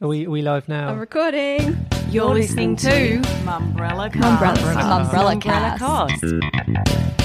[0.00, 0.88] Are we, are we live now?
[0.88, 1.86] I'm recording.
[2.10, 4.42] You're listening to Mumbrella Cast.
[4.42, 6.20] Mumbrella Mumbrella Cast.
[6.20, 7.24] Cast.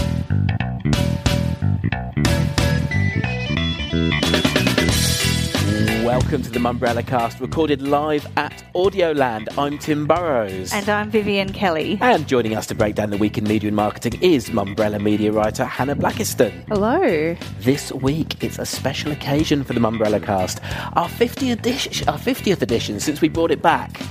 [6.10, 9.48] Welcome to the Mumbrella Cast, recorded live at Audioland.
[9.60, 10.74] I'm Tim Burrows.
[10.74, 12.00] And I'm Vivian Kelly.
[12.02, 15.32] And joining us to break down the week in media and marketing is Mumbrella media
[15.32, 16.68] writer Hannah Blackiston.
[16.68, 17.36] Hello.
[17.60, 20.62] This week, it's a special occasion for the Mumbrella Cast.
[20.94, 24.02] Our 50th edition, our 50th edition since we brought it back.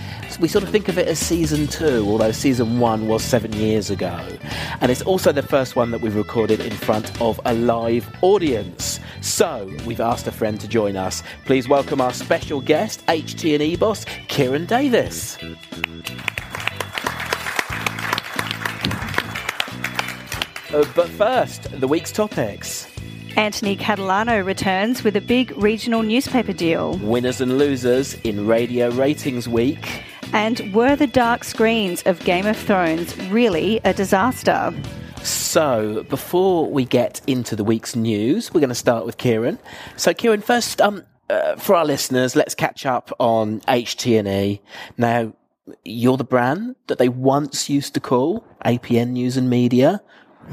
[0.40, 3.90] We sort of think of it as season two, although season one was seven years
[3.90, 4.25] ago.
[4.80, 9.00] And it's also the first one that we've recorded in front of a live audience.
[9.21, 11.25] So we've asked a friend to join us.
[11.44, 15.38] Please welcome our special guest, HT&E boss, Ciaran Davis.
[20.72, 22.86] Uh, but first, the week's topics.
[23.36, 26.98] Anthony Catalano returns with a big regional newspaper deal.
[26.98, 30.02] Winners and losers in Radio Ratings Week.
[30.32, 34.75] And were the dark screens of Game of Thrones really a disaster?
[35.23, 39.58] So, before we get into the week's news, we're going to start with Ciaran.
[39.97, 44.61] So, Ciaran, first, um, uh, for our listeners, let's catch up on HT&E.
[44.97, 45.33] Now,
[45.85, 50.01] you're the brand that they once used to call APN News and Media,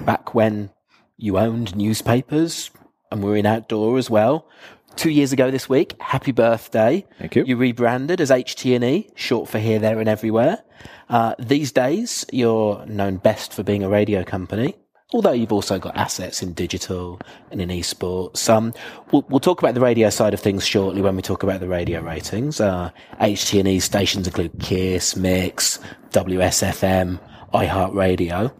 [0.06, 0.72] back when
[1.17, 2.70] you owned newspapers
[3.12, 4.48] and were in outdoor as well.
[4.95, 7.06] Two years ago this week, happy birthday.
[7.20, 7.44] Thank you.
[7.45, 10.64] You rebranded as HT&E, short for here, there and everywhere.
[11.10, 14.76] Uh, these days, you're known best for being a radio company,
[15.14, 17.20] although you've also got assets in digital
[17.52, 18.50] and in esports.
[18.50, 18.73] Um,
[19.11, 21.67] we'll, we'll talk about the radio side of things shortly when we talk about the
[21.67, 22.59] radio ratings.
[22.59, 22.89] Uh,
[23.22, 25.80] HT&E stations include Kiss, Mix,
[26.11, 27.20] WSFM,
[27.53, 28.53] iHeartRadio,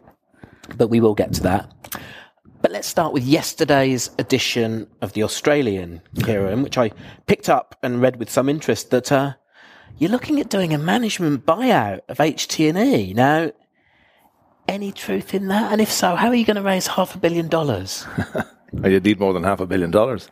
[0.78, 1.72] but we will get to that.
[2.62, 6.92] But let's start with yesterday's edition of the Australian, Ciaran, which I
[7.28, 9.34] picked up and read with some interest that uh,
[9.98, 13.14] you're looking at doing a management buyout of HT&E.
[13.14, 13.52] Now,
[14.68, 15.72] any truth in that?
[15.72, 18.06] And if so, how are you going to raise half a billion dollars?
[18.84, 20.30] Oh, You need more than half a billion dollars.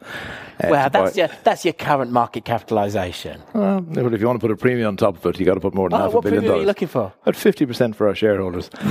[0.61, 3.41] uh, well, that's your, that's your current market capitalisation.
[3.53, 5.53] Well, but if you want to put a premium on top of it, you've got
[5.53, 6.63] to put more than Oh, half a what billion premium are dollars.
[6.63, 7.13] you looking for?
[7.25, 8.69] At fifty percent for our shareholders.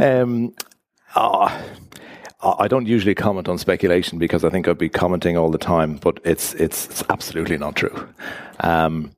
[0.00, 0.54] um,
[1.16, 1.60] ah,
[2.40, 5.96] I don't usually comment on speculation because I think I'd be commenting all the time,
[5.96, 8.08] but it's it's, it's absolutely not true.
[8.60, 9.10] Um,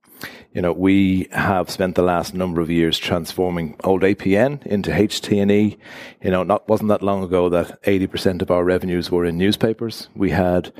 [0.55, 5.79] you know, we have spent the last number of years transforming old APN into HT&E.
[6.23, 9.39] You know, not wasn't that long ago that eighty percent of our revenues were in
[9.39, 10.09] newspapers.
[10.15, 10.73] We had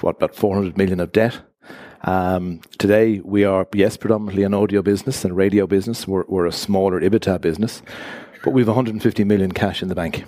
[0.00, 1.40] what about four hundred million of debt.
[2.02, 6.06] Um, today, we are, yes, predominantly an audio business and radio business.
[6.06, 7.82] We're, we're a smaller EBITDA business,
[8.44, 10.24] but we've 150 million cash in the bank.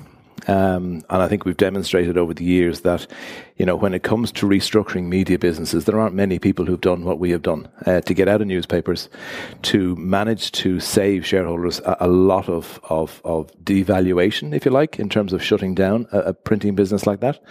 [0.47, 3.06] Um, and I think we've demonstrated over the years that,
[3.56, 7.05] you know, when it comes to restructuring media businesses, there aren't many people who've done
[7.05, 9.09] what we have done uh, to get out of newspapers,
[9.62, 14.99] to manage to save shareholders a, a lot of, of, of devaluation, if you like,
[14.99, 17.43] in terms of shutting down a, a printing business like that,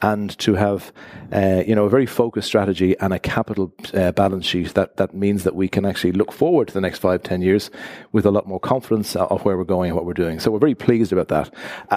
[0.00, 0.92] and to have,
[1.32, 5.14] uh, you know, a very focused strategy and a capital uh, balance sheet that, that
[5.14, 7.70] means that we can actually look forward to the next five, ten years
[8.12, 10.40] with a lot more confidence of where we're going and what we're doing.
[10.40, 11.52] So we're very pleased about that.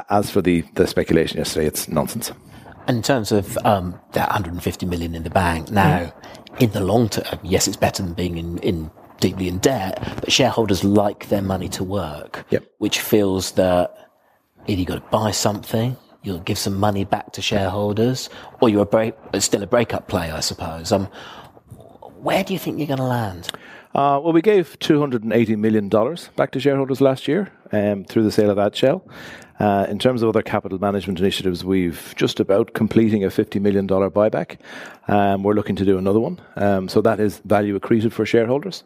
[0.09, 2.31] As for the, the speculation yesterday, it's nonsense.
[2.87, 6.11] In terms of um, that 150 million in the bank, now,
[6.59, 10.31] in the long term, yes, it's better than being in, in deeply in debt, but
[10.31, 12.65] shareholders like their money to work, Yep.
[12.79, 13.95] which feels that
[14.67, 18.29] either you've got to buy something, you'll give some money back to shareholders,
[18.59, 20.91] or you're a break, still a breakup play, I suppose.
[20.91, 21.07] Um,
[22.17, 23.49] where do you think you're going to land?
[23.95, 25.87] Uh, well, we gave $280 million
[26.35, 29.01] back to shareholders last year um, through the sale of AdShell.
[29.59, 33.87] Uh, in terms of other capital management initiatives, we've just about completing a $50 million
[33.87, 34.57] buyback.
[35.07, 36.41] Um, we're looking to do another one.
[36.55, 38.83] Um, so that is value accretive for shareholders.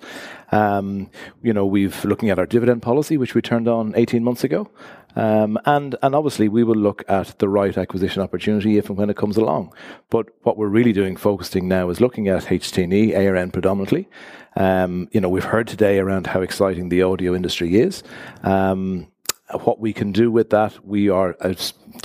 [0.51, 1.09] Um,
[1.41, 4.69] you know, we've looking at our dividend policy, which we turned on 18 months ago.
[5.17, 9.09] Um, and, and obviously we will look at the right acquisition opportunity if and when
[9.09, 9.73] it comes along.
[10.11, 14.07] But what we're really doing, focusing now, is looking at HT&E, ARN predominantly.
[14.55, 18.03] Um, you know, we've heard today around how exciting the audio industry is.
[18.43, 19.07] Um,
[19.63, 21.55] what we can do with that, we are uh,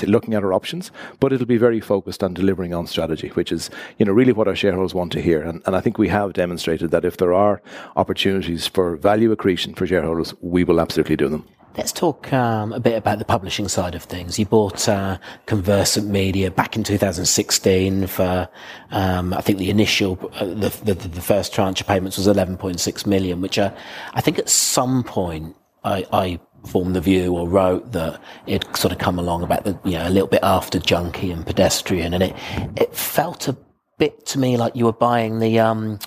[0.05, 0.91] looking at our options,
[1.21, 4.49] but it'll be very focused on delivering on strategy, which is, you know, really what
[4.49, 5.43] our shareholders want to hear.
[5.43, 7.61] And, and I think we have demonstrated that if there are
[7.97, 11.47] opportunities for value accretion for shareholders, we will absolutely do them.
[11.77, 14.39] Let's talk um, a bit about the publishing side of things.
[14.39, 15.17] You bought uh,
[15.47, 18.47] Conversant Media back in 2016 for,
[18.91, 23.07] um, I think the initial, uh, the, the the first tranche of payments was 11.6
[23.07, 23.73] million, which uh,
[24.13, 28.93] I think at some point I, I formed the view or wrote that it sort
[28.93, 32.23] of come along about the you know a little bit after Junkee and Pedestrian, and
[32.23, 32.37] it
[32.77, 33.57] it felt a
[33.99, 35.99] bit to me like you were buying the um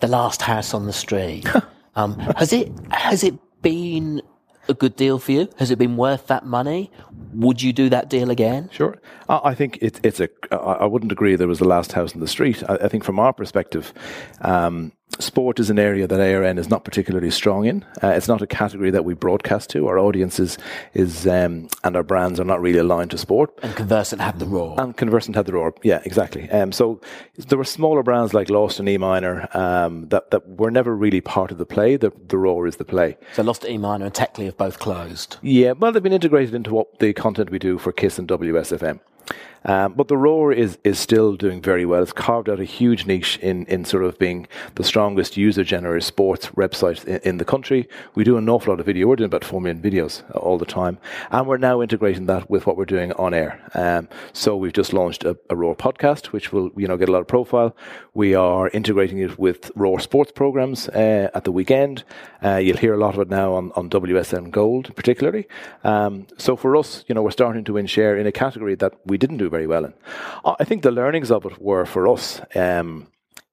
[0.00, 1.46] the last house on the street.
[1.94, 4.20] um, has it has it been
[4.68, 5.48] a good deal for you?
[5.58, 6.90] Has it been worth that money?
[7.34, 8.68] Would you do that deal again?
[8.72, 9.00] Sure.
[9.28, 10.28] I think it, it's a.
[10.50, 12.62] I I wouldn't agree there was the last house in the street.
[12.68, 13.92] I, I think from our perspective,
[14.40, 17.84] um, sport is an area that ARN is not particularly strong in.
[18.02, 19.86] Uh, it's not a category that we broadcast to.
[19.86, 20.58] Our audiences
[20.92, 23.58] is, um, and our brands are not really aligned to sport.
[23.62, 24.80] And Conversant had the Roar.
[24.80, 25.74] And Conversant had the roar.
[25.82, 26.50] Yeah, exactly.
[26.50, 27.00] Um, so
[27.36, 31.20] there were smaller brands like Lost At E Minor um, that, that were never really
[31.20, 31.96] part of the play.
[31.96, 33.16] The, the roar is the play.
[33.34, 35.36] so Lost At E Minor and Techly have both closed.
[35.42, 39.00] Yeah, well, they've been integrated into what the content we do for Kiss and WSFM.
[39.64, 42.02] Um, but the Roar is is still doing very well.
[42.02, 46.04] It's carved out a huge niche in, in sort of being the strongest user generated
[46.04, 47.88] sports website in, in the country.
[48.14, 49.08] We do an awful lot of video.
[49.08, 50.98] We're doing about four million videos all the time,
[51.30, 53.60] and we're now integrating that with what we're doing on air.
[53.74, 57.12] Um, so we've just launched a, a Roar podcast, which will you know get a
[57.12, 57.74] lot of profile.
[58.12, 62.04] We are integrating it with Roar sports programs uh, at the weekend.
[62.42, 65.48] Uh, you'll hear a lot of it now on, on WSM Gold, particularly.
[65.82, 68.94] Um, so for us, you know, we're starting to win share in a category that
[69.06, 69.94] we didn't do very well in.
[70.60, 72.40] I think the learnings of it were for us.
[72.54, 73.06] Um,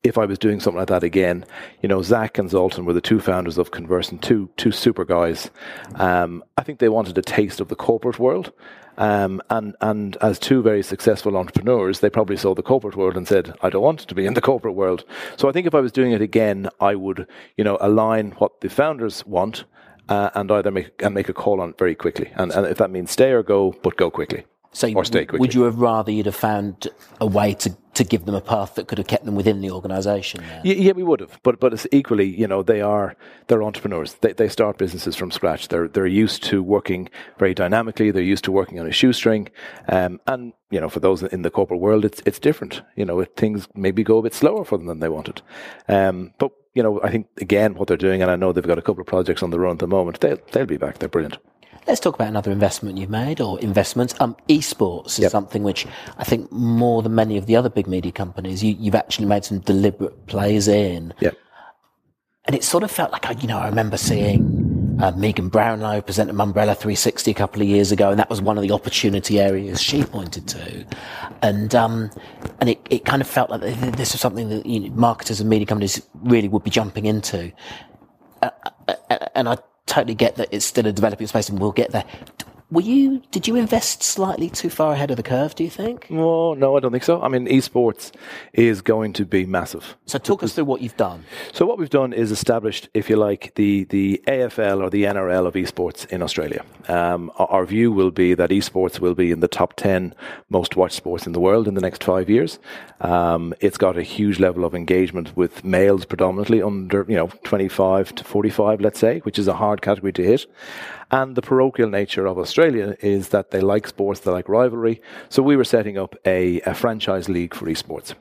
[0.04, 1.46] if I was doing something like that again,
[1.82, 5.52] you know, Zach and Zoltan were the two founders of Conversant, two two super guys.
[5.96, 8.52] Um, I think they wanted a taste of the corporate world.
[8.98, 13.28] Um, and and as two very successful entrepreneurs, they probably saw the corporate world and
[13.28, 15.06] said, "I don't want to be in the corporate world."
[15.38, 17.28] So I think if I was doing it again, I would,
[17.58, 19.66] you know, align what the founders want
[20.10, 22.32] uh, and either make and make a call on it very quickly.
[22.36, 24.46] And, and if that means stay or go, but go quickly.
[24.74, 25.40] So Or stay quickly.
[25.40, 26.88] would you have rather you'd have found
[27.20, 29.70] a way to, to give them a path that could have kept them within the
[29.70, 30.42] organisation?
[30.42, 30.62] Yeah.
[30.64, 34.14] Yeah, yeah, we would have, but but it's equally, you know, they are they're entrepreneurs.
[34.22, 35.68] They they start businesses from scratch.
[35.68, 38.12] They're they're used to working very dynamically.
[38.12, 39.50] They're used to working on a shoestring,
[39.90, 42.82] um, and you know, for those in the corporate world, it's it's different.
[42.96, 45.42] You know, it, things maybe go a bit slower for them than they wanted.
[45.90, 48.80] Um, but you know, I think again, what they're doing, and I know they've got
[48.80, 50.22] a couple of projects on the run at the moment.
[50.22, 51.00] They'll they'll be back.
[51.00, 51.38] They're brilliant.
[51.88, 54.14] Let's talk about another investment you've made or investments.
[54.20, 55.32] Um, esports is Yep.
[55.32, 55.88] something which
[56.18, 59.44] I think more than many of the other big media companies, you, you've actually made
[59.46, 61.14] some deliberate plays in.
[61.20, 61.32] Yeah.
[62.46, 66.02] And it sort of felt like, I- you know, I remember seeing uh, Megan Brownlow
[66.02, 69.40] present Mumbrella 360 a couple of years ago, and that was one of the opportunity
[69.40, 70.86] areas she pointed to.
[71.42, 72.12] And um,
[72.60, 74.90] and it, it kind of felt like th- th- this was something that you know,
[74.96, 77.52] marketers and media companies really would be jumping into.
[78.44, 78.50] Uh,
[78.88, 81.92] uh, uh, and I totally get that it's still a developing space, and we'll get
[81.92, 82.06] there.
[82.72, 83.22] Were you?
[83.32, 85.56] Did you invest slightly too far ahead of the curve?
[85.56, 86.10] Do you think?
[86.10, 87.22] No, no, I don't think so.
[87.22, 88.14] I mean, esports
[88.54, 89.98] is going to be massive.
[90.06, 91.26] So talk us through what you've done.
[91.52, 95.48] So what we've done is established, if you like, the the AFL or the NRL
[95.48, 96.64] of esports in Australia.
[96.88, 100.16] Um, our, view will be that esports will be in the top ten
[100.50, 102.58] most watched sports in the world in the next five years.
[103.02, 107.68] Um, it's got a huge level of engagement with males predominantly under you know twenty
[107.68, 110.46] five to forty five, let's say, which is a hard category to hit.
[111.12, 115.02] And the parochial nature of Australia is that they like sports, they like rivalry.
[115.28, 118.16] So we were setting up a, a franchise league for esports.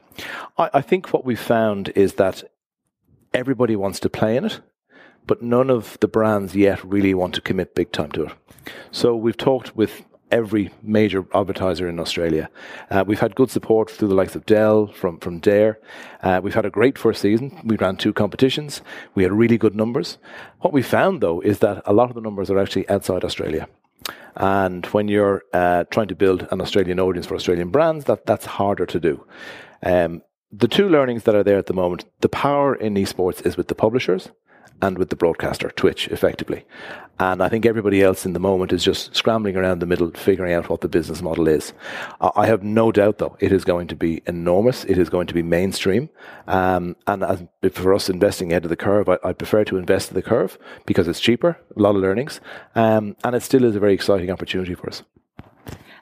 [0.58, 2.42] I, I think what we found is that
[3.32, 4.60] everybody wants to play in it,
[5.24, 8.32] but none of the brands yet really want to commit big time to it.
[8.90, 12.50] So we've talked with every major advertiser in Australia.
[12.90, 15.78] Uh, we've had good support through the likes of Dell, from, from Dare.
[16.22, 17.58] Uh, we've had a great first season.
[17.64, 18.82] We ran two competitions.
[19.14, 20.18] We had really good numbers.
[20.60, 23.68] What we found, though, is that a lot of the numbers are actually outside Australia.
[24.36, 28.46] And when you're uh, trying to build an Australian audience for Australian brands, that, that's
[28.46, 29.26] harder to do.
[29.82, 30.22] Um,
[30.52, 33.68] the two learnings that are there at the moment, the power in esports is with
[33.68, 34.30] the publishers
[34.82, 36.64] and with the broadcaster, Twitch, effectively.
[37.18, 40.54] And I think everybody else in the moment is just scrambling around the middle, figuring
[40.54, 41.74] out what the business model is.
[42.20, 44.84] I have no doubt, though, it is going to be enormous.
[44.84, 46.08] It is going to be mainstream.
[46.46, 50.10] Um, and as, for us investing ahead of the curve, I, I prefer to invest
[50.10, 52.40] in the curve because it's cheaper, a lot of learnings,
[52.74, 55.02] um, and it still is a very exciting opportunity for us.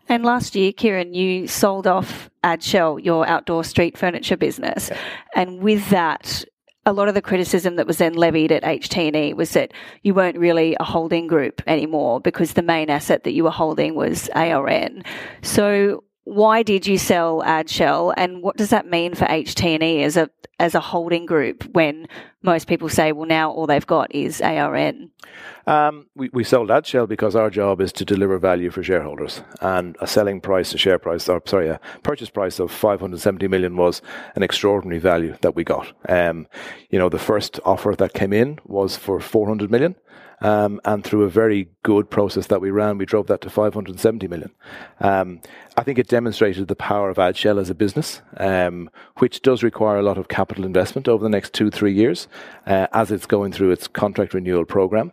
[0.08, 4.90] And last year, Ciaran, you sold off Adshell, your outdoor street furniture business.
[5.34, 6.44] And with that,
[6.88, 10.38] a lot of the criticism that was then levied at HT&E was that you weren't
[10.38, 15.04] really a holding group anymore because the main asset that you were holding was ARN.
[15.42, 20.30] So why did you sell Adshell and what does that mean for HT&E as a
[20.58, 22.08] as a holding group when
[22.42, 25.10] most people say well now all they've got is ARN?
[25.66, 29.96] Um, we, we sold Adshell because our job is to deliver value for shareholders, and
[30.00, 34.00] a selling price, a share price, or sorry, a purchase price of 570 million was
[34.34, 35.92] an extraordinary value that we got.
[36.08, 36.46] Um,
[36.90, 39.96] you know, the first offer that came in was for 400 million,
[40.40, 44.28] Um, and through a very good process that we ran, we drove that to 570
[44.28, 44.50] million.
[45.00, 45.40] Um,
[45.78, 49.96] I think it demonstrated the power of AdShell as a business, um, which does require
[49.96, 52.26] a lot of capital investment over the next two, three years
[52.66, 55.12] uh, as it's going through its contract renewal program.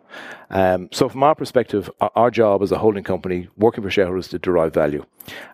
[0.50, 4.28] Um, so, from our perspective, our, our, job as a holding company, working for shareholders
[4.28, 5.04] to derive value,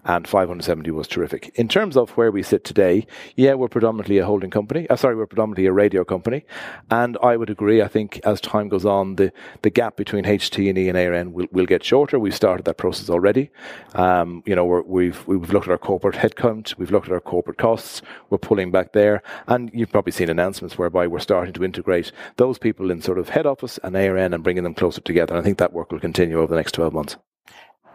[0.04, 1.50] and 570 was terrific.
[1.54, 4.88] In terms of where we sit today, yeah, we're predominantly a holding company.
[4.90, 6.44] Uh, sorry, we're predominantly a radio company,
[6.90, 7.80] and I would agree.
[7.80, 11.66] I think as time goes on, the the gap between HT&E and ARN will, will
[11.66, 12.18] get shorter.
[12.18, 13.50] We've started that process already.
[13.94, 17.20] Um, you know, we have we've looked at our corporate headcount, we've looked at our
[17.20, 18.02] corporate costs.
[18.30, 22.58] We're pulling back there, and you've probably seen announcements whereby we're starting to integrate those
[22.58, 25.34] people in sort of head office and ARN and bringing them closer together.
[25.34, 27.16] And I think that work will continue over the next 12 months.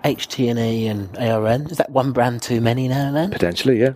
[0.08, 1.68] HT&E ARN.
[1.68, 3.12] Is that one brand too many now?
[3.12, 3.94] Then potentially, yeah.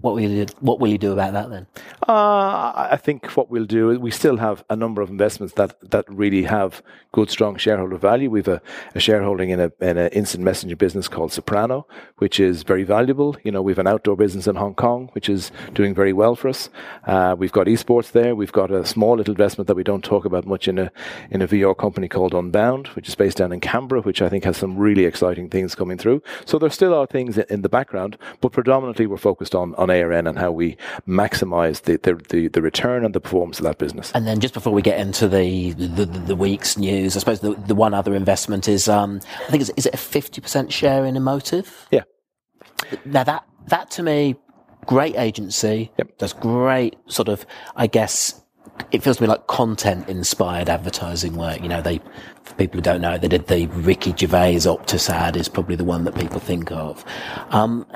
[0.00, 1.66] What will you What will you do about that then?
[2.08, 5.78] Uh, I think what we'll do is we still have a number of investments that
[5.90, 6.82] that really have
[7.12, 8.30] good, strong shareholder value.
[8.30, 8.60] We've a,
[8.94, 13.36] a shareholding in a in an instant messenger business called Soprano, which is very valuable.
[13.44, 16.48] You know, we've an outdoor business in Hong Kong, which is doing very well for
[16.48, 16.70] us.
[17.06, 18.34] Uh, we've got esports there.
[18.34, 20.90] We've got a small little investment that we don't talk about much in a
[21.30, 24.44] in a VR company called Unbound, which is based down in Canberra, which I think
[24.44, 26.22] has some really exciting exciting things coming through.
[26.44, 30.26] So there still are things in the background, but predominantly we're focused on, on ARN
[30.26, 34.12] and how we maximize the, the, the, the return and the performance of that business.
[34.14, 37.54] And then just before we get into the, the, the week's news, I suppose the,
[37.54, 41.16] the one other investment is, um, I think, is, is it a 50% share in
[41.16, 41.88] Emotive?
[41.90, 42.02] Yeah.
[43.04, 44.36] Now that, that to me,
[44.86, 46.18] great agency, yep.
[46.18, 47.46] does great sort of,
[47.76, 48.41] I guess,
[48.90, 51.62] it feels to me like content inspired advertising work.
[51.62, 52.00] You know, they,
[52.42, 55.84] for people who don't know, they did the Ricky Gervais Optus ad is probably the
[55.84, 57.04] one that people think of.
[57.50, 57.86] Um,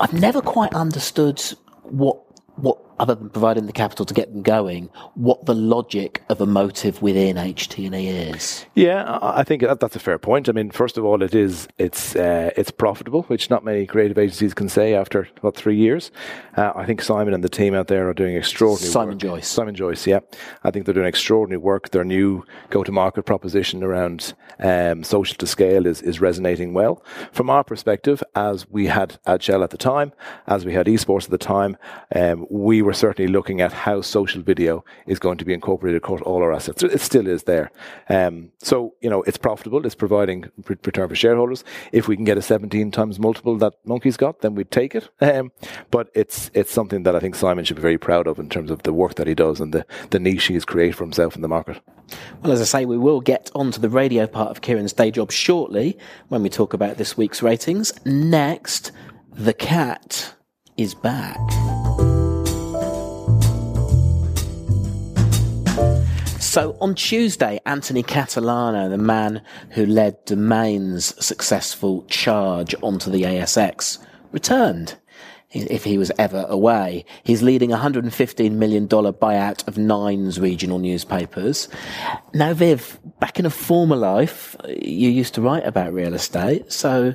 [0.00, 1.40] I've never quite understood
[1.84, 2.20] what
[2.56, 7.02] what other than providing the capital to get them going, what the logic of Emotive
[7.02, 8.64] within HT&E is.
[8.76, 10.48] Yeah, I think that, that's a fair point.
[10.48, 14.18] I mean, first of all, it is it's uh, it's profitable, which not many creative
[14.18, 16.12] agencies can say after what three years.
[16.56, 18.92] Uh, I think Simon and the team out there are doing extraordinary.
[18.92, 19.18] Simon work.
[19.18, 19.48] Joyce.
[19.48, 20.20] Simon Joyce, yeah,
[20.62, 21.90] I think they're doing extraordinary work.
[21.90, 27.02] Their new go-to-market proposition around um, social to scale is is resonating well.
[27.32, 30.12] From our perspective, as we had AdShell at the time,
[30.46, 31.76] as we had esports at the time,
[32.14, 36.20] um, we were certainly looking at how social video is going to be incorporated across
[36.22, 36.82] all our assets.
[36.82, 37.70] It still is there.
[38.08, 39.84] Um, so, you know, it's profitable.
[39.84, 41.64] It's providing return for shareholders.
[41.92, 45.08] If we can get a 17 times multiple that Monkey's got, then we'd take it.
[45.32, 45.50] Um,
[45.90, 48.70] but it's it's something that I think Simon should be very proud of in terms
[48.70, 51.40] of the work that he does and the, the niche he's created for himself in
[51.40, 51.80] the market.
[52.42, 55.32] Well, as I say, we will get onto the radio part of Ciaran's day job
[55.32, 55.96] shortly
[56.28, 57.92] when we talk about this week's ratings.
[58.04, 58.92] Next,
[59.32, 60.34] the cat
[60.76, 61.38] is back.
[66.52, 69.40] So on Tuesday, Anthony Catalano, the man
[69.70, 73.96] who led Domain's successful charge onto the ASX,
[74.32, 74.98] returned.
[75.52, 81.70] If he was ever away, he's leading a $115 million buyout of Nine's regional newspapers.
[82.34, 87.14] Now, Viv, back in a former life, you used to write about real estate, so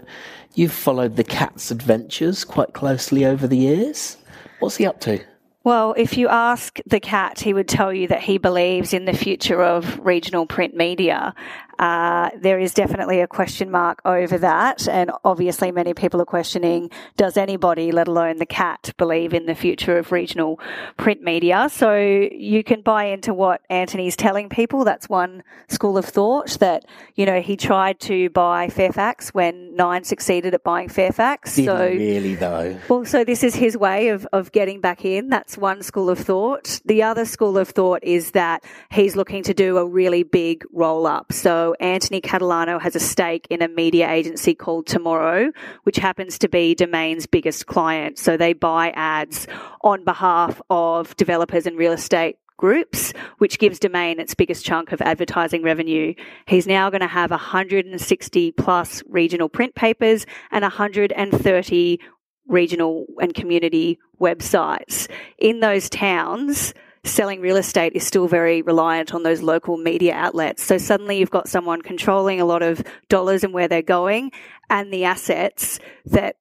[0.56, 4.17] you've followed the cat's adventures quite closely over the years.
[4.58, 5.24] What's he up to?
[5.67, 9.12] Well, if you ask the cat, he would tell you that he believes in the
[9.12, 11.36] future of regional print media
[11.79, 14.88] uh, there is definitely a question mark over that.
[14.88, 19.55] And obviously, many people are questioning does anybody, let alone the cat, believe in the
[19.55, 20.60] future of regional
[20.98, 21.69] print media?
[21.69, 24.84] So you can buy into what Anthony's telling people.
[24.84, 30.03] That's one school of thought that, you know, he tried to buy Fairfax when Nine
[30.03, 31.55] succeeded at buying Fairfax.
[31.55, 32.79] Didn't so, really, though.
[32.89, 35.29] Well, so this is his way of, of getting back in.
[35.29, 36.81] That's one school of thought.
[36.86, 41.05] The other school of thought is that he's looking to do a really big roll
[41.05, 41.31] up.
[41.31, 45.51] So Anthony Catalano has a stake in a media agency called Tomorrow,
[45.83, 48.17] which happens to be Domain's biggest client.
[48.17, 49.47] So they buy ads
[49.81, 55.01] on behalf of developers and real estate groups, which gives Domain its biggest chunk of
[55.01, 56.13] advertising revenue.
[56.47, 62.00] He's now going to have 160 plus regional print papers and 130
[62.47, 65.09] regional and community websites.
[65.38, 66.74] In those towns,
[67.07, 70.63] selling real estate is still very reliant on those local media outlets.
[70.63, 74.31] So suddenly you've got someone controlling a lot of dollars and where they're going
[74.69, 76.35] and the assets that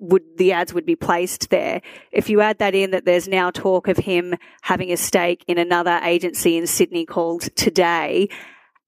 [0.00, 1.80] would the ads would be placed there.
[2.10, 5.58] If you add that in that there's now talk of him having a stake in
[5.58, 8.28] another agency in Sydney called Today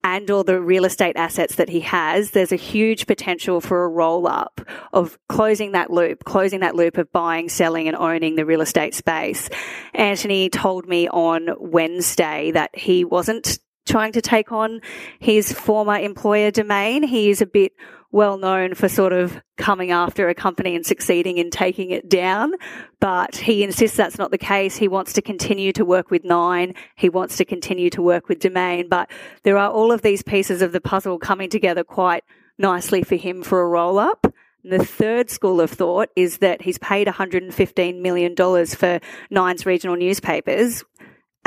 [0.07, 3.89] and or the real estate assets that he has, there's a huge potential for a
[3.89, 4.61] roll up
[4.93, 8.95] of closing that loop, closing that loop of buying, selling and owning the real estate
[8.95, 9.49] space.
[9.93, 14.79] Anthony told me on Wednesday that he wasn't trying to take on
[15.19, 17.03] his former employer domain.
[17.03, 17.73] He is a bit
[18.11, 22.53] well known for sort of coming after a company and succeeding in taking it down.
[22.99, 24.77] But he insists that's not the case.
[24.77, 26.73] He wants to continue to work with Nine.
[26.95, 28.87] He wants to continue to work with Domain.
[28.89, 29.09] But
[29.43, 32.23] there are all of these pieces of the puzzle coming together quite
[32.57, 34.25] nicely for him for a roll up.
[34.63, 38.99] The third school of thought is that he's paid $115 million for
[39.29, 40.83] Nine's regional newspapers,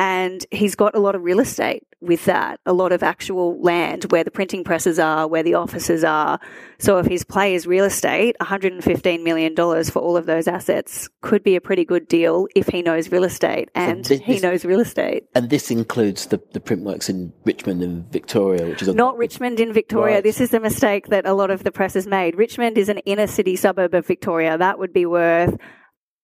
[0.00, 4.04] and he's got a lot of real estate with that, a lot of actual land
[4.04, 6.40] where the printing presses are, where the offices are.
[6.78, 11.42] So if his play is real estate, $115 million for all of those assets could
[11.42, 14.64] be a pretty good deal if he knows real estate and so this, he knows
[14.64, 15.24] real estate.
[15.34, 19.60] And this includes the, the printworks in Richmond and Victoria, which is a, not Richmond
[19.60, 20.14] in Victoria.
[20.14, 20.24] Right.
[20.24, 22.38] This is the mistake that a lot of the press has made.
[22.38, 24.56] Richmond is an inner city suburb of Victoria.
[24.56, 25.58] That would be worth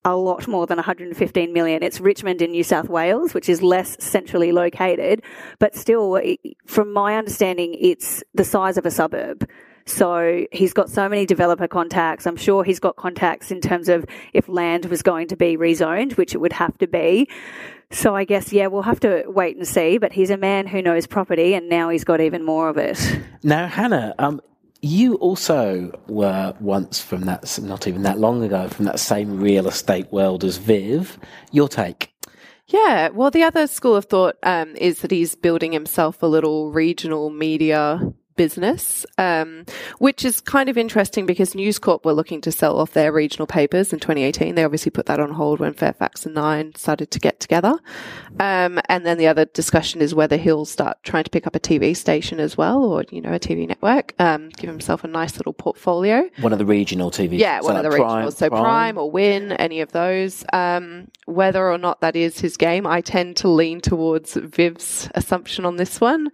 [0.06, 1.82] a lot more than 115 million.
[1.82, 5.20] It's Richmond in New South Wales, which is less centrally located,
[5.58, 6.22] but still,
[6.64, 9.48] from my understanding, it's the size of a suburb.
[9.84, 12.26] So he's got so many developer contacts.
[12.26, 16.16] I'm sure he's got contacts in terms of if land was going to be rezoned,
[16.16, 17.28] which it would have to be.
[17.90, 19.98] So I guess, yeah, we'll have to wait and see.
[19.98, 23.20] But he's a man who knows property, and now he's got even more of it.
[23.42, 24.40] Now, Hannah, um,
[24.82, 29.68] you also were once from that, not even that long ago, from that same real
[29.68, 31.18] estate world as Viv.
[31.52, 32.12] Your take?
[32.68, 36.72] Yeah, well, the other school of thought um, is that he's building himself a little
[36.72, 38.00] regional media
[38.36, 39.64] business, um,
[39.98, 43.46] which is kind of interesting because News Corp were looking to sell off their regional
[43.46, 44.54] papers in 2018.
[44.54, 47.78] They obviously put that on hold when Fairfax and Nine started to get together.
[48.38, 51.60] Um, and then the other discussion is whether he'll start trying to pick up a
[51.60, 54.14] TV station as well, or you know, a TV network.
[54.18, 56.28] Um, give himself a nice little portfolio.
[56.40, 57.38] One of the regional TV.
[57.38, 58.36] Yeah, so one like of the Prime, regionals.
[58.36, 58.62] So Prime.
[58.62, 60.44] Prime or Win, any of those.
[60.52, 65.64] Um, whether or not that is his game, I tend to lean towards Viv's assumption
[65.64, 66.30] on this one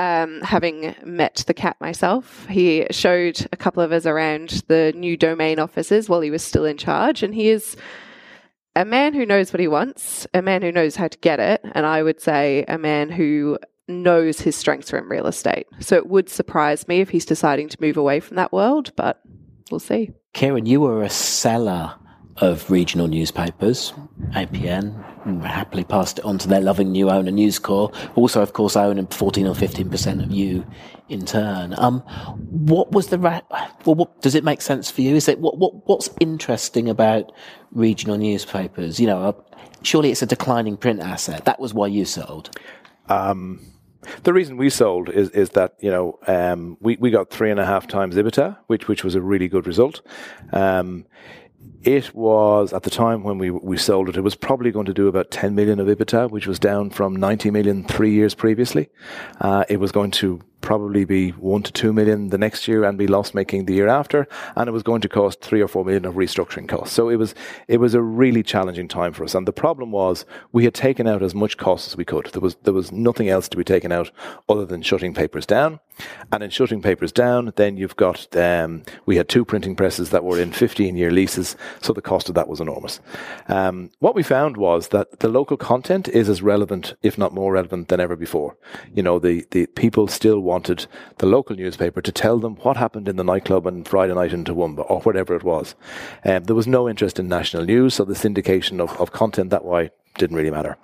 [0.00, 5.14] um, having met the cat myself, he showed a couple of us around the new
[5.14, 7.76] domain offices while he was still in charge, and he is
[8.74, 11.60] a man who knows what he wants, a man who knows how to get it,
[11.74, 15.66] and I would say a man who knows his strengths are in real estate.
[15.80, 19.20] So it would surprise me if he's deciding to move away from that world, but
[19.70, 20.12] we'll see.
[20.34, 21.94] Ciaran, you were a seller
[22.40, 23.92] of regional newspapers,
[24.30, 27.94] APN, happily passed it on to their loving new owner, News Corp.
[28.16, 30.66] Also, of course, own 14 or 15% of you
[31.08, 31.74] in turn.
[31.76, 32.00] Um,
[32.48, 33.42] what was the, ra-
[33.84, 35.14] well, what, does it make sense for you?
[35.16, 37.32] Is it, what, what, what's interesting about
[37.72, 38.98] regional newspapers?
[38.98, 39.32] You know, uh,
[39.82, 41.44] surely it's a declining print asset.
[41.44, 42.56] That was why you sold.
[43.08, 43.60] Um,
[44.22, 47.60] the reason we sold is is that you know um, we we got three and
[47.60, 50.00] a half times EBITDA, which which was a really good result.
[50.52, 51.04] Um,
[51.82, 54.94] it was at the time when we we sold it, it was probably going to
[54.94, 58.88] do about 10 million of EBITDA, which was down from 90 million three years previously.
[59.40, 62.98] Uh, it was going to probably be one to two million the next year and
[62.98, 64.28] be loss making the year after.
[64.56, 66.94] And it was going to cost three or four million of restructuring costs.
[66.94, 67.34] So it was,
[67.66, 69.34] it was a really challenging time for us.
[69.34, 72.26] And the problem was we had taken out as much cost as we could.
[72.26, 74.10] There was, there was nothing else to be taken out
[74.48, 75.80] other than shutting papers down.
[76.32, 80.24] And in shutting papers down, then you've got, um, we had two printing presses that
[80.24, 81.56] were in 15 year leases.
[81.80, 83.00] So the cost of that was enormous.
[83.48, 87.52] Um, what we found was that the local content is as relevant, if not more
[87.52, 88.56] relevant than ever before.
[88.94, 90.86] You know, the, the people still wanted
[91.18, 94.44] the local newspaper to tell them what happened in the nightclub on Friday night in
[94.44, 95.74] Toowoomba or whatever it was.
[96.24, 99.64] Um, there was no interest in national news, so the syndication of, of content that
[99.64, 100.76] way didn't really matter.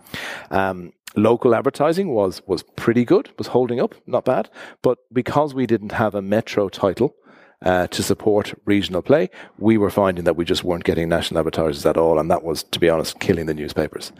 [0.51, 4.51] Um, local advertising was was pretty good, was holding up, not bad.
[4.83, 7.15] But because we didn't have a metro title,
[7.63, 11.87] uh, to support regional play, we were finding that we just weren't getting national advertisers
[11.87, 14.13] at all, and that was, to be honest, killing the newspapers.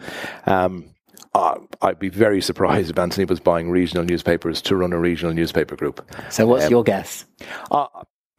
[0.47, 0.89] Um,
[1.35, 5.33] uh, I'd be very surprised if Anthony was buying regional newspapers to run a regional
[5.33, 6.03] newspaper group.
[6.29, 7.25] So, what's um, your guess?
[7.69, 7.85] Uh,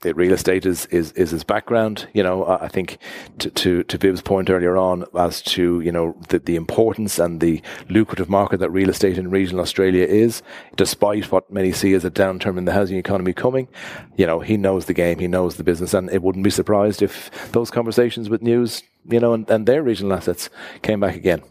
[0.05, 2.09] real estate is, is, is his background.
[2.13, 2.99] You know, I think
[3.41, 7.41] to, to, to Viv's point earlier on as to, you know, the, the importance and
[7.41, 10.43] the lucrative market that real estate in regional Australia is,
[10.77, 13.69] despite what many see as a downturn in the housing economy coming,
[14.17, 17.03] you know, he knows the game, he knows the business, and it wouldn't be surprised
[17.03, 20.49] if those conversations with news, you know, and, and their regional assets
[20.83, 21.43] came back again.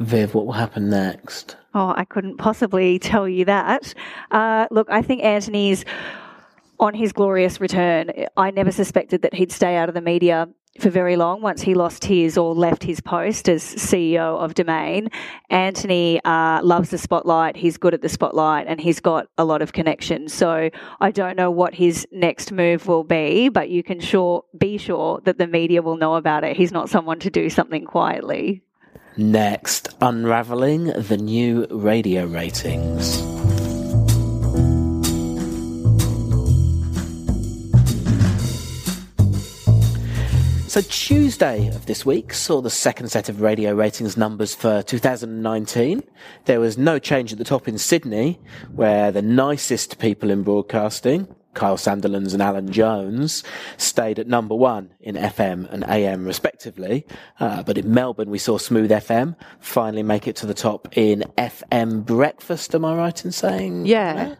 [0.00, 1.56] Viv, what will happen next?
[1.74, 3.94] Oh, I couldn't possibly tell you that.
[4.30, 5.84] Uh, look, I think Anthony's
[6.80, 8.10] on his glorious return.
[8.36, 10.48] I never suspected that he'd stay out of the media
[10.80, 15.08] for very long once he lost his or left his post as CEO of Domain.
[15.50, 17.56] Anthony uh, loves the spotlight.
[17.56, 20.34] He's good at the spotlight and he's got a lot of connections.
[20.34, 24.78] So I don't know what his next move will be, but you can sure be
[24.78, 26.56] sure that the media will know about it.
[26.56, 28.62] He's not someone to do something quietly.
[29.16, 33.33] Next, unraveling the new radio ratings.
[40.74, 46.02] So Tuesday of this week saw the second set of radio ratings numbers for 2019.
[46.46, 48.40] There was no change at the top in Sydney,
[48.74, 53.44] where the nicest people in broadcasting, Kyle Sandilands and Alan Jones
[53.76, 57.06] stayed at number one in FM and AM respectively.
[57.38, 61.22] Uh, but in Melbourne, we saw Smooth FM finally make it to the top in
[61.38, 62.74] FM Breakfast.
[62.74, 63.86] Am I right in saying?
[63.86, 64.34] Yeah.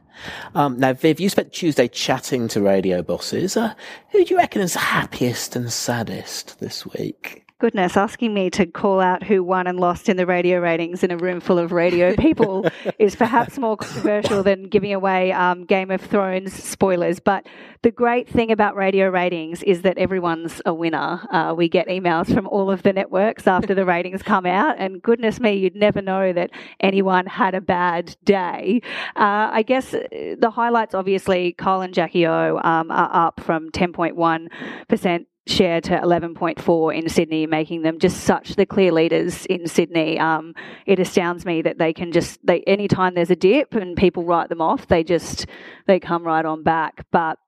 [0.55, 3.57] Um, now, Viv, you spent Tuesday chatting to radio bosses.
[3.57, 3.75] Uh,
[4.11, 7.44] who do you reckon is happiest and saddest this week?
[7.65, 11.11] Goodness, asking me to call out who won and lost in the radio ratings in
[11.11, 12.67] a room full of radio people
[12.99, 17.21] is perhaps more controversial than giving away um, Game of Thrones spoilers.
[17.21, 17.47] But
[17.81, 21.27] the great thing about radio ratings is that everyone's a winner.
[21.31, 25.03] Uh, we get emails from all of the networks after the ratings come out, and
[25.03, 26.51] goodness me, you'd never know that
[26.81, 28.83] anyone had a bad day.
[29.17, 30.01] Uh, I guess uh,
[30.39, 36.95] the highlights, obviously, Kyle and Jackie O um, are up from 10.1% share to 11.4
[36.97, 40.19] in Sydney, making them just such the clear leaders in Sydney.
[40.19, 40.55] Um,
[40.87, 44.49] it astounds me that they can just they anytime there's a dip and people write
[44.49, 45.47] them off, they just
[45.87, 47.07] they come right on back.
[47.11, 47.39] But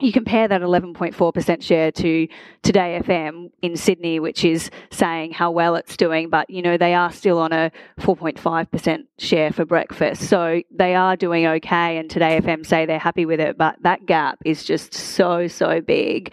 [0.00, 2.28] you compare that 11.4% share to
[2.62, 6.94] Today FM in Sydney, which is saying how well it's doing, but you know, they
[6.94, 10.28] are still on a 4.5% share for breakfast.
[10.28, 14.06] So they are doing okay, and Today FM say they're happy with it, but that
[14.06, 16.32] gap is just so, so big.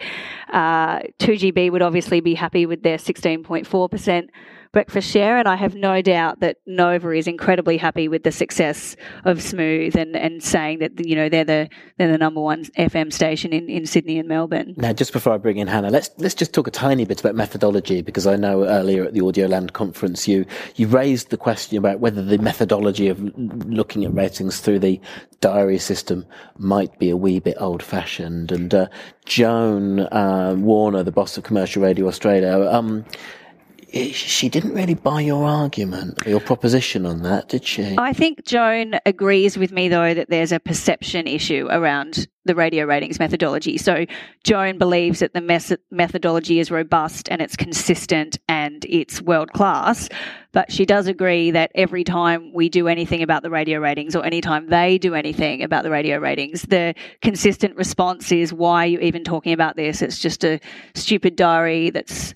[0.52, 4.28] Uh, 2GB would obviously be happy with their 16.4%
[4.72, 8.96] breakfast share, and I have no doubt that Nova is incredibly happy with the success
[9.24, 13.12] of Smooth and, and saying that you know they're the they're the number one FM
[13.12, 14.74] station in, in Sydney and Melbourne.
[14.76, 17.34] Now, just before I bring in Hannah, let's let's just talk a tiny bit about
[17.34, 22.00] methodology because I know earlier at the Audioland conference you you raised the question about
[22.00, 23.20] whether the methodology of
[23.66, 25.00] looking at ratings through the
[25.40, 26.26] diary system
[26.58, 28.86] might be a wee bit old fashioned, and uh,
[29.24, 32.68] Joan uh, Warner, the boss of Commercial Radio Australia.
[32.70, 33.04] Um,
[34.12, 37.96] she didn't really buy your argument, your proposition on that, did she?
[37.98, 42.84] I think Joan agrees with me, though, that there's a perception issue around the radio
[42.84, 43.76] ratings methodology.
[43.76, 44.06] So
[44.44, 50.08] Joan believes that the mes- methodology is robust and it's consistent and it's world class.
[50.52, 54.24] But she does agree that every time we do anything about the radio ratings or
[54.24, 59.00] anytime they do anything about the radio ratings, the consistent response is, why are you
[59.00, 60.00] even talking about this?
[60.00, 60.60] It's just a
[60.94, 62.32] stupid diary that's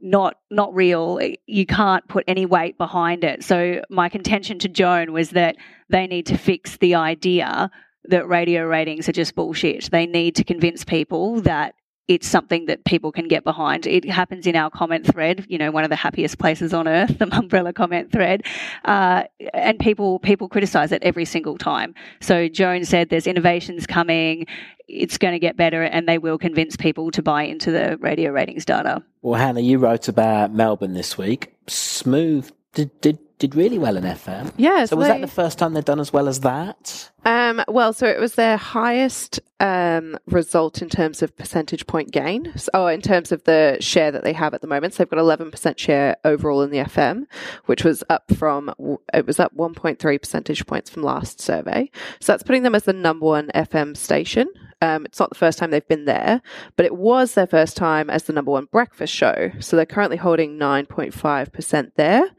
[0.00, 1.20] not not real.
[1.46, 3.44] You can't put any weight behind it.
[3.44, 5.56] So my contention to Joan was that
[5.88, 7.70] they need to fix the idea
[8.04, 9.90] that radio ratings are just bullshit.
[9.90, 11.74] They need to convince people that
[12.08, 13.86] it's something that people can get behind.
[13.86, 17.18] It happens in our comment thread, you know, one of the happiest places on earth,
[17.18, 18.42] the Mumbrella comment thread,
[18.84, 21.94] uh, and people people criticise it every single time.
[22.20, 24.46] So Joan said there's innovations coming,
[24.88, 28.30] it's going to get better, and they will convince people to buy into the radio
[28.32, 29.02] ratings data.
[29.22, 31.54] Well, Hannah, you wrote about Melbourne this week.
[31.68, 34.52] Smooth did did did really well in FM.
[34.56, 34.84] Yeah.
[34.84, 37.10] So was they, that the first time they'd done as well as that?
[37.24, 42.52] Um, well, so it was their highest um, result in terms of percentage point gain.
[42.56, 45.10] So, oh, in terms of the share that they have at the moment, so they've
[45.10, 47.24] got 11% share overall in the FM,
[47.64, 48.72] which was up from
[49.12, 51.90] it was up 1.3 percentage points from last survey.
[52.20, 54.48] So that's putting them as the number one FM station.
[54.82, 56.40] Um, it's not the first time they've been there,
[56.76, 59.50] but it was their first time as the number one breakfast show.
[59.60, 62.30] So they're currently holding 9.5% there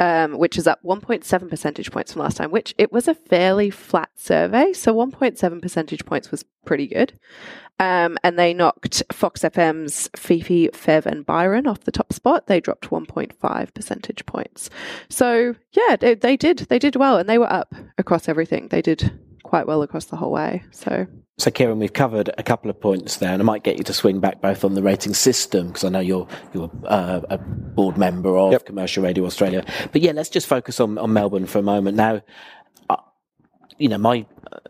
[0.00, 3.70] um, which is up 1.7 percentage points from last time, which it was a fairly
[3.70, 4.72] flat survey.
[4.72, 7.18] So 1.7 percentage points was pretty good.
[7.80, 12.46] Um, and they knocked Fox FM's Fifi, Fev, and Byron off the top spot.
[12.46, 14.70] They dropped 1.5 percentage points.
[15.08, 16.58] So yeah, they, they did.
[16.58, 18.68] They did well, and they were up across everything.
[18.68, 20.64] They did quite well across the whole way.
[20.72, 23.82] So so, Ciaran, we've covered a couple of points there, and I might get you
[23.84, 27.38] to swing back both on the rating system because I know you're you're uh, a
[27.38, 28.66] board member of yep.
[28.66, 29.64] Commercial Radio Australia.
[29.90, 31.96] But yeah, let's just focus on, on Melbourne for a moment.
[31.96, 32.22] Now,
[33.78, 34.26] you know, my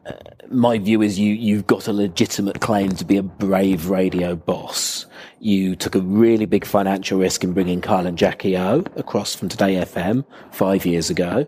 [0.06, 0.12] uh,
[0.50, 5.06] my view is you you've got a legitimate claim to be a brave radio boss.
[5.40, 9.48] You took a really big financial risk in bringing Kyle and Jackie O across from
[9.48, 11.46] Today FM five years ago.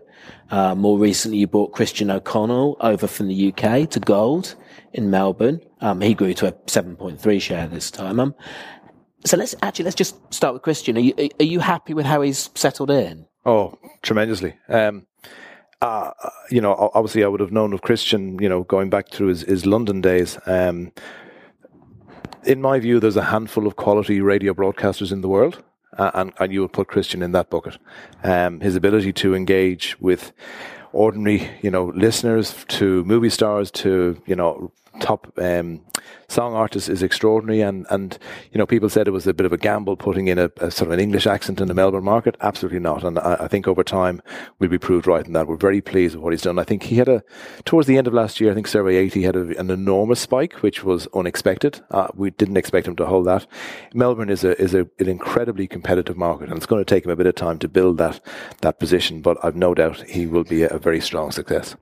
[0.51, 4.55] Uh, more recently, you brought Christian O'Connell over from the UK to Gold
[4.93, 5.61] in Melbourne.
[5.81, 8.19] Um, he grew to a 7.3 share this time.
[8.19, 8.35] Um,
[9.25, 10.95] so let's actually let's just start with Christian.
[10.97, 13.25] Are you are you happy with how he's settled in?
[13.45, 14.55] Oh, tremendously.
[14.69, 15.07] Um,
[15.81, 16.11] uh,
[16.49, 18.39] you know, obviously, I would have known of Christian.
[18.39, 20.37] You know, going back through his, his London days.
[20.45, 20.91] Um,
[22.43, 25.63] in my view, there's a handful of quality radio broadcasters in the world.
[25.97, 27.77] Uh, and, and you would put Christian in that bucket.
[28.23, 30.31] Um, his ability to engage with
[30.93, 35.81] ordinary, you know, listeners to movie stars to, you know, top um,
[36.27, 37.61] song artist is extraordinary.
[37.61, 38.17] And, and,
[38.51, 40.71] you know, people said it was a bit of a gamble putting in a, a
[40.71, 42.35] sort of an English accent in the Melbourne market.
[42.41, 43.03] Absolutely not.
[43.03, 44.21] And I, I, think over time
[44.59, 45.47] we'll be proved right in that.
[45.47, 46.59] We're very pleased with what he's done.
[46.59, 47.23] I think he had a,
[47.65, 50.61] towards the end of last year, I think Survey 80 had a, an enormous spike,
[50.61, 51.81] which was unexpected.
[51.91, 53.47] Uh, we didn't expect him to hold that.
[53.93, 57.11] Melbourne is a, is a, an incredibly competitive market and it's going to take him
[57.11, 58.19] a bit of time to build that,
[58.61, 59.21] that position.
[59.21, 61.75] But I've no doubt he will be a, a very strong success.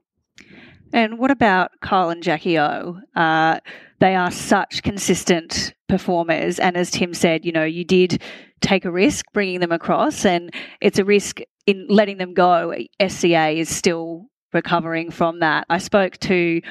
[0.96, 3.02] And what about Kyle and Jackie O?
[3.18, 3.60] Uh,
[4.00, 6.58] they are such consistent performers.
[6.58, 8.22] And as Tim said, you know, you did
[8.62, 12.74] take a risk bringing them across, and it's a risk in letting them go.
[13.06, 15.66] SCA is still recovering from that.
[15.70, 16.62] I spoke to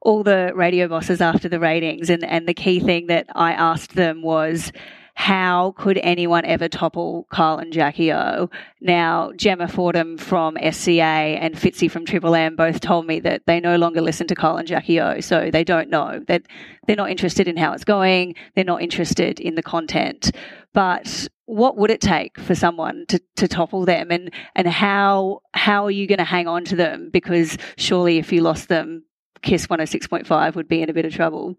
[0.00, 3.96] all the radio bosses after the ratings, and, and the key thing that I asked
[3.96, 4.70] them was,
[5.14, 8.48] how could anyone ever topple Kyle and Jackie O?
[8.80, 13.60] Now, Gemma Fordham from SCA and Fitzy from Triple M both told me that they
[13.60, 16.42] no longer listen to Kyle and Jackie O, so they don't know that
[16.86, 18.34] they're not interested in how it's going.
[18.54, 20.32] They're not interested in the content.
[20.72, 25.84] But what would it take for someone to, to topple them and, and how how
[25.84, 27.10] are you going to hang on to them?
[27.12, 29.04] Because surely if you lost them,
[29.42, 31.56] Kiss 106.5 would be in a bit of trouble.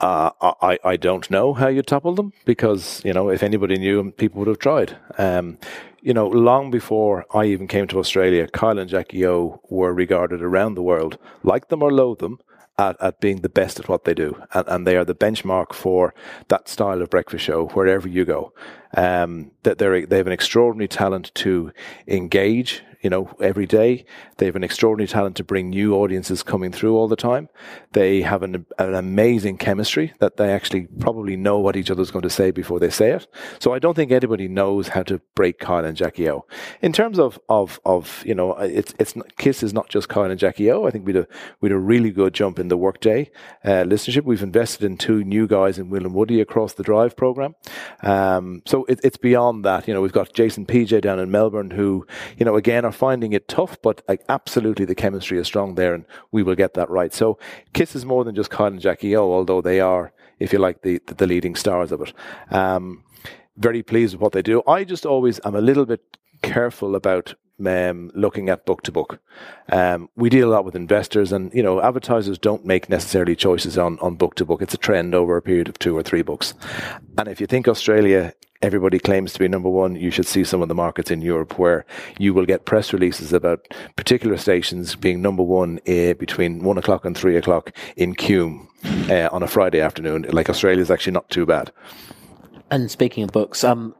[0.00, 4.10] Uh, I, I don't know how you topple them because, you know, if anybody knew
[4.12, 4.96] people would have tried.
[5.18, 5.58] Um,
[6.00, 10.40] you know, long before I even came to Australia, Kyle and Jackie O were regarded
[10.40, 12.38] around the world, like them or loathe them,
[12.78, 14.42] at, at being the best at what they do.
[14.54, 16.14] And, and, they are the benchmark for
[16.48, 18.54] that style of breakfast show wherever you go.
[18.96, 21.72] Um, that they have an extraordinary talent to
[22.06, 24.04] engage you know, every day.
[24.36, 27.48] They have an extraordinary talent to bring new audiences coming through all the time.
[27.92, 32.22] They have an, an amazing chemistry that they actually probably know what each other's going
[32.22, 33.26] to say before they say it.
[33.58, 36.44] So I don't think anybody knows how to break Kyle and Jackie O.
[36.82, 40.38] In terms of, of, of, you know, it's, it's, Kiss is not just Kyle and
[40.38, 40.86] Jackie O.
[40.86, 41.28] I think we had a,
[41.60, 43.30] we had a really good jump in the workday,
[43.64, 44.24] uh, listenership.
[44.24, 47.54] We've invested in two new guys in Will and Woody across the drive program.
[48.02, 49.88] Um, so it, it's beyond that.
[49.88, 52.92] You know, we've got Jase and PJ down in Melbourne who, you know, again, are
[52.92, 56.74] finding it tough, but like absolutely the chemistry is strong there and we will get
[56.74, 57.14] that right.
[57.14, 57.38] So
[57.72, 60.82] Kiss is more than just Kyle and Jackie O, although they are, if you like,
[60.82, 62.12] the, the leading stars of it.
[62.50, 63.04] Um,
[63.56, 64.62] very pleased with what they do.
[64.66, 66.02] I just always am a little bit
[66.42, 67.34] careful about
[67.66, 69.20] um, looking at book to book.
[69.70, 73.76] Um, we deal a lot with investors, and you know, advertisers don't make necessarily choices
[73.76, 74.62] on on book to book.
[74.62, 76.54] It's a trend over a period of two or three books.
[77.18, 80.62] And if you think Australia everybody claims to be number one, you should see some
[80.62, 81.84] of the markets in Europe where
[82.18, 87.04] you will get press releases about particular stations being number one uh, between one o'clock
[87.04, 88.68] and three o'clock in Cume
[89.08, 90.26] uh, on a Friday afternoon.
[90.30, 91.72] Like Australia is actually not too bad.
[92.70, 93.94] And speaking of books, um,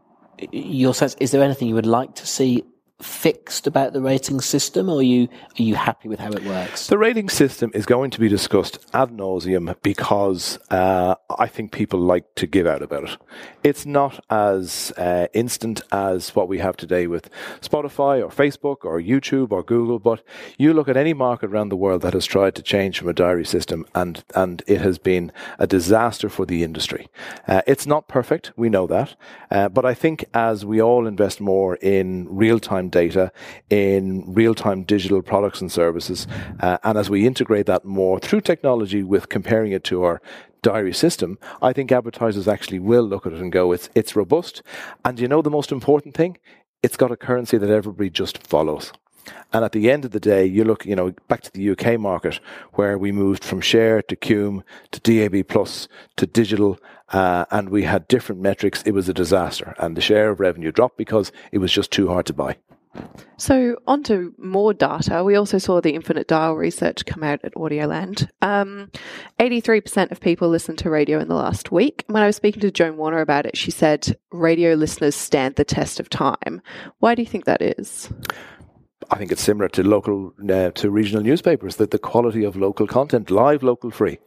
[0.52, 2.64] your sense is there anything you would like to see
[3.02, 6.86] fixed about the rating system, or are you are you happy with how it works?
[6.88, 12.00] The rating system is going to be discussed ad nauseum because uh, I think people
[12.00, 13.16] like to give out about it.
[13.62, 19.00] It's not as uh, instant as what we have today with Spotify or Facebook or
[19.00, 20.22] YouTube or Google, but
[20.58, 23.12] you look at any market around the world that has tried to change from a
[23.12, 27.08] diary system, and and it has been a disaster for the industry.
[27.46, 29.16] Uh, it's not perfect, we know that,
[29.50, 33.32] uh, but I think as we all invest more in real time data
[33.70, 36.26] in real time digital products and services.
[36.60, 40.20] Uh, and as we integrate that more through technology with comparing it to our
[40.62, 44.62] diary system, I think advertisers actually will look at it and go, it's, it's robust.
[45.04, 46.38] And you know the most important thing?
[46.82, 48.92] It's got a currency that everybody just follows.
[49.52, 51.98] And at the end of the day, you look, you know, back to the UK
[51.98, 52.40] market
[52.72, 56.78] where we moved from share to Cume to DAB plus to digital,
[57.12, 58.82] uh, and we had different metrics.
[58.84, 62.08] It was a disaster, and the share of revenue dropped because it was just too
[62.08, 62.56] hard to buy.
[63.36, 65.24] So, on to more data.
[65.24, 68.28] We also saw the Infinite Dial research come out at Audioland.
[68.42, 68.90] Um,
[69.38, 72.04] 83% of people listened to radio in the last week.
[72.08, 75.64] When I was speaking to Joan Warner about it, she said radio listeners stand the
[75.64, 76.60] test of time.
[76.98, 78.10] Why do you think that is?
[79.10, 82.86] I think it's similar to local, uh, to regional newspapers, that the quality of local
[82.86, 84.18] content, live, local, free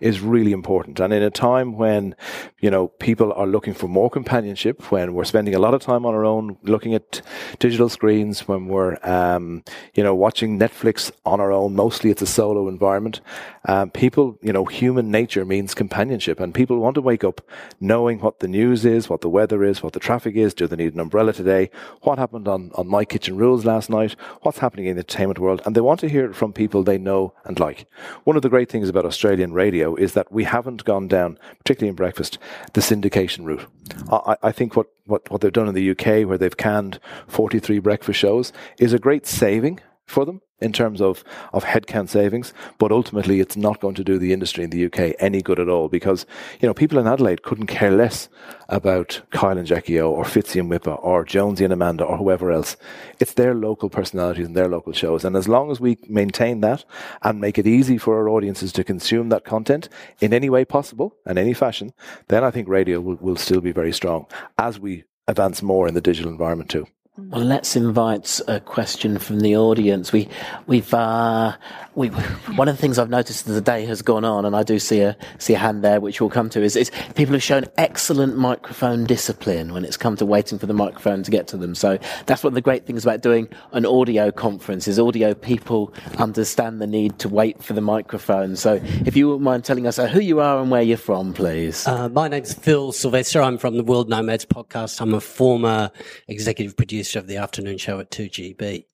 [0.00, 1.00] is really important.
[1.00, 2.14] And in a time when,
[2.60, 6.06] you know, people are looking for more companionship, when we're spending a lot of time
[6.06, 7.22] on our own looking at
[7.58, 9.62] digital screens, when we're, um,
[9.94, 13.20] you know, watching Netflix on our own, mostly it's a solo environment.
[13.66, 17.42] Um, people, you know, human nature means companionship and people want to wake up
[17.78, 20.54] knowing what the news is, what the weather is, what the traffic is.
[20.54, 21.70] Do they need an umbrella today?
[22.02, 24.16] What happened on, on My Kitchen Rules last night?
[24.42, 25.60] What's happening in the entertainment world?
[25.64, 27.86] And they want to hear it from people they know and like.
[28.24, 31.90] One of the great things about Australian radio is that we haven't gone down, particularly
[31.90, 32.38] in breakfast,
[32.72, 33.66] the syndication route.
[34.10, 37.78] I, I think what, what, what they've done in the UK, where they've canned 43
[37.78, 42.92] breakfast shows, is a great saving for them in terms of, of headcount savings, but
[42.92, 45.88] ultimately it's not going to do the industry in the UK any good at all
[45.88, 46.26] because,
[46.60, 48.28] you know, people in Adelaide couldn't care less
[48.68, 52.50] about Kyle and Jackie O or Fitzy and Wippa or Jonesy and Amanda or whoever
[52.50, 52.76] else.
[53.18, 55.24] It's their local personalities and their local shows.
[55.24, 56.84] And as long as we maintain that
[57.22, 59.88] and make it easy for our audiences to consume that content
[60.20, 61.92] in any way possible and any fashion,
[62.28, 64.26] then I think radio will, will still be very strong
[64.58, 66.86] as we advance more in the digital environment too.
[67.28, 70.10] Well, let's invite a question from the audience.
[70.10, 70.28] We,
[70.66, 71.54] we've, uh,
[71.94, 74.62] we, one of the things I've noticed as the day has gone on, and I
[74.62, 77.42] do see a see a hand there, which we'll come to, is, is people have
[77.42, 81.58] shown excellent microphone discipline when it's come to waiting for the microphone to get to
[81.58, 81.74] them.
[81.74, 85.92] So that's one of the great things about doing an audio conference is audio people
[86.16, 88.56] understand the need to wait for the microphone.
[88.56, 91.34] So if you wouldn't mind telling us uh, who you are and where you're from,
[91.34, 91.86] please.
[91.86, 93.42] Uh, my name's Phil Sylvester.
[93.42, 95.00] I'm from the World Nomads podcast.
[95.00, 95.90] I'm a former
[96.26, 98.84] executive producer of the afternoon show at 2GB,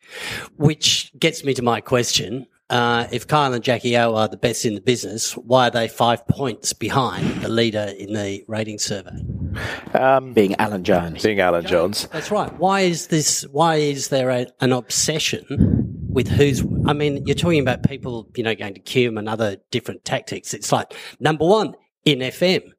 [0.57, 2.47] which gets me to my question.
[2.69, 5.87] Uh, if Kyle and Jackie O are the best in the business, why are they
[5.87, 9.23] five points behind the leader in the rating survey?
[9.95, 11.23] Um, being Alan Jones.
[11.23, 12.09] Being Alan Jones.
[12.13, 12.53] That's right.
[12.59, 13.43] Why is this?
[13.53, 16.65] Why is there a, an obsession with who's?
[16.87, 20.53] I mean, you're talking about people, you know, going to Cume and other different tactics.
[20.53, 21.75] It's like number one
[22.05, 22.73] in FM.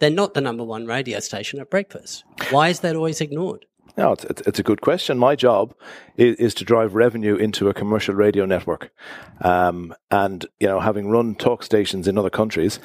[0.00, 2.24] They're not the number one radio station at breakfast.
[2.50, 3.66] Why is that always ignored?
[3.96, 5.18] No, it's, it's, a good question.
[5.18, 5.72] My job
[6.16, 8.92] is, is, to drive revenue into a commercial radio network.
[9.40, 12.80] Um, and, you know, having run talk stations in other countries,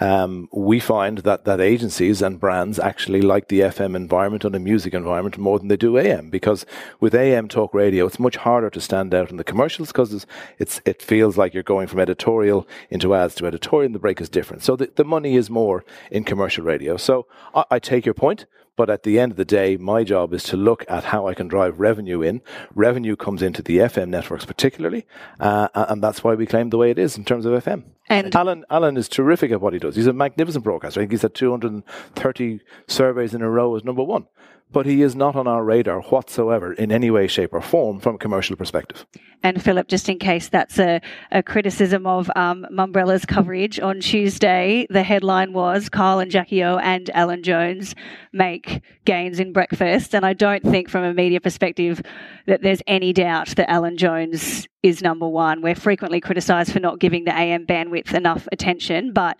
[0.00, 4.60] um, we find that, that agencies and brands actually like the FM environment and the
[4.60, 6.64] music environment more than they do AM because
[7.00, 10.26] with AM talk radio, it's much harder to stand out in the commercials because
[10.60, 14.20] it's, it feels like you're going from editorial into ads to editorial and the break
[14.20, 14.62] is different.
[14.62, 16.96] So the, the money is more in commercial radio.
[16.96, 18.46] So I, I take your point.
[18.76, 21.34] But at the end of the day, my job is to look at how I
[21.34, 22.40] can drive revenue in.
[22.74, 25.06] Revenue comes into the FM networks particularly,
[25.38, 27.84] uh, and that's why we claim the way it is in terms of FM.
[28.08, 29.96] And Alan, Alan is terrific at what he does.
[29.96, 31.00] He's a magnificent broadcaster.
[31.00, 34.26] I think he's had 230 surveys in a row as number one
[34.72, 38.14] but he is not on our radar whatsoever in any way, shape, or form from
[38.14, 39.06] a commercial perspective.
[39.42, 41.00] And Philip, just in case that's a,
[41.32, 46.78] a criticism of um, Mumbrella's coverage on Tuesday, the headline was Kyle and Jackie O
[46.78, 47.94] and Alan Jones
[48.32, 50.14] make gains in breakfast.
[50.14, 52.02] And I don't think, from a media perspective,
[52.46, 55.60] that there's any doubt that Alan Jones is number one.
[55.60, 59.36] We're frequently criticised for not giving the AM bandwidth enough attention, but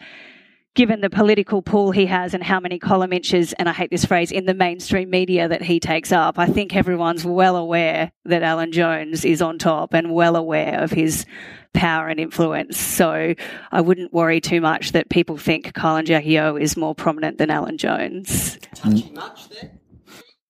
[0.75, 4.05] given the political pool he has and how many column inches, and I hate this
[4.05, 8.43] phrase, in the mainstream media that he takes up, I think everyone's well aware that
[8.43, 11.27] Alan Jones is on top and well aware of his
[11.75, 12.79] power and influence.
[12.79, 13.35] So
[13.71, 17.39] I wouldn't worry too much that people think Kyle and Jackie O is more prominent
[17.39, 18.59] than Alan Jones.
[18.75, 19.71] Touching much there?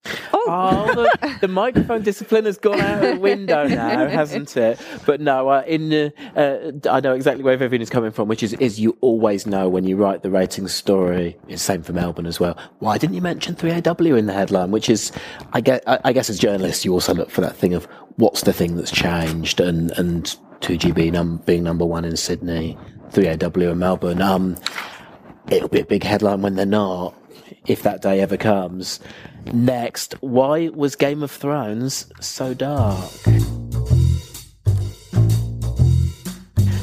[0.04, 4.80] Oh, oh the, the, microphone discipline has gone out the window now, hasn't it?
[5.06, 8.52] But no, uh, in uh, I know exactly where Vivian is coming from, which is
[8.54, 11.36] is you always know when you write the ratings story.
[11.48, 12.58] It's same for Melbourne as well.
[12.80, 14.72] Why didn't you mention 3AW in the headline?
[14.72, 15.12] Which is,
[15.52, 17.84] I guess, I guess as journalists, you also look for that thing of
[18.16, 22.76] what's the thing that's changed, and and 2GB num- being number one in Sydney,
[23.10, 24.20] 3AW in Melbourne.
[24.20, 24.56] Um,
[25.50, 27.14] it'll be a big headline when they're not,
[27.66, 29.00] if that day ever comes.
[29.52, 33.10] Next, why was Game of Thrones so dark?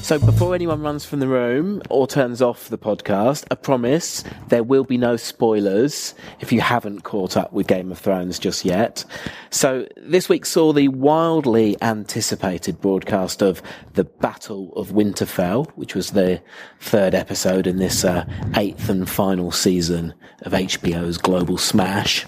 [0.10, 4.63] So, before anyone runs from the room or turns off the podcast, a promise there
[4.63, 9.06] will be no spoilers if you haven't caught up with Game of Thrones just yet.
[9.52, 13.62] So, this week saw the wildly anticipated broadcast of
[13.93, 16.41] The Battle of Winterfell, which was the
[16.80, 22.26] third episode in this uh, eighth and final season of HBO's global smash.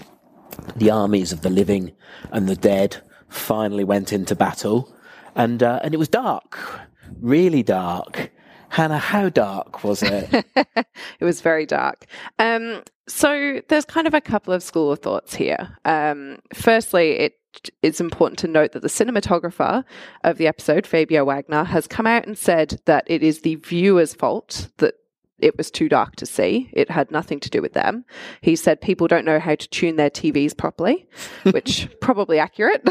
[0.76, 1.90] The armies of the living
[2.30, 4.94] and the dead finally went into battle,
[5.34, 6.82] and uh, and it was dark
[7.20, 8.30] really dark.
[8.68, 10.46] Hannah, how dark was it?
[10.56, 12.06] it was very dark.
[12.38, 15.76] Um, so there's kind of a couple of school of thoughts here.
[15.84, 17.38] Um, firstly, it
[17.82, 19.84] it's important to note that the cinematographer
[20.24, 24.14] of the episode, Fabio Wagner, has come out and said that it is the viewer's
[24.14, 24.94] fault that
[25.42, 26.70] it was too dark to see.
[26.72, 28.04] It had nothing to do with them.
[28.40, 31.06] He said people don't know how to tune their TVs properly,
[31.50, 32.86] which probably accurate.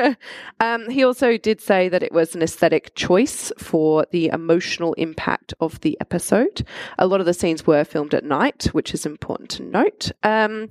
[0.60, 5.52] um, he also did say that it was an aesthetic choice for the emotional impact
[5.60, 6.66] of the episode.
[6.98, 10.12] A lot of the scenes were filmed at night, which is important to note.
[10.22, 10.68] Um,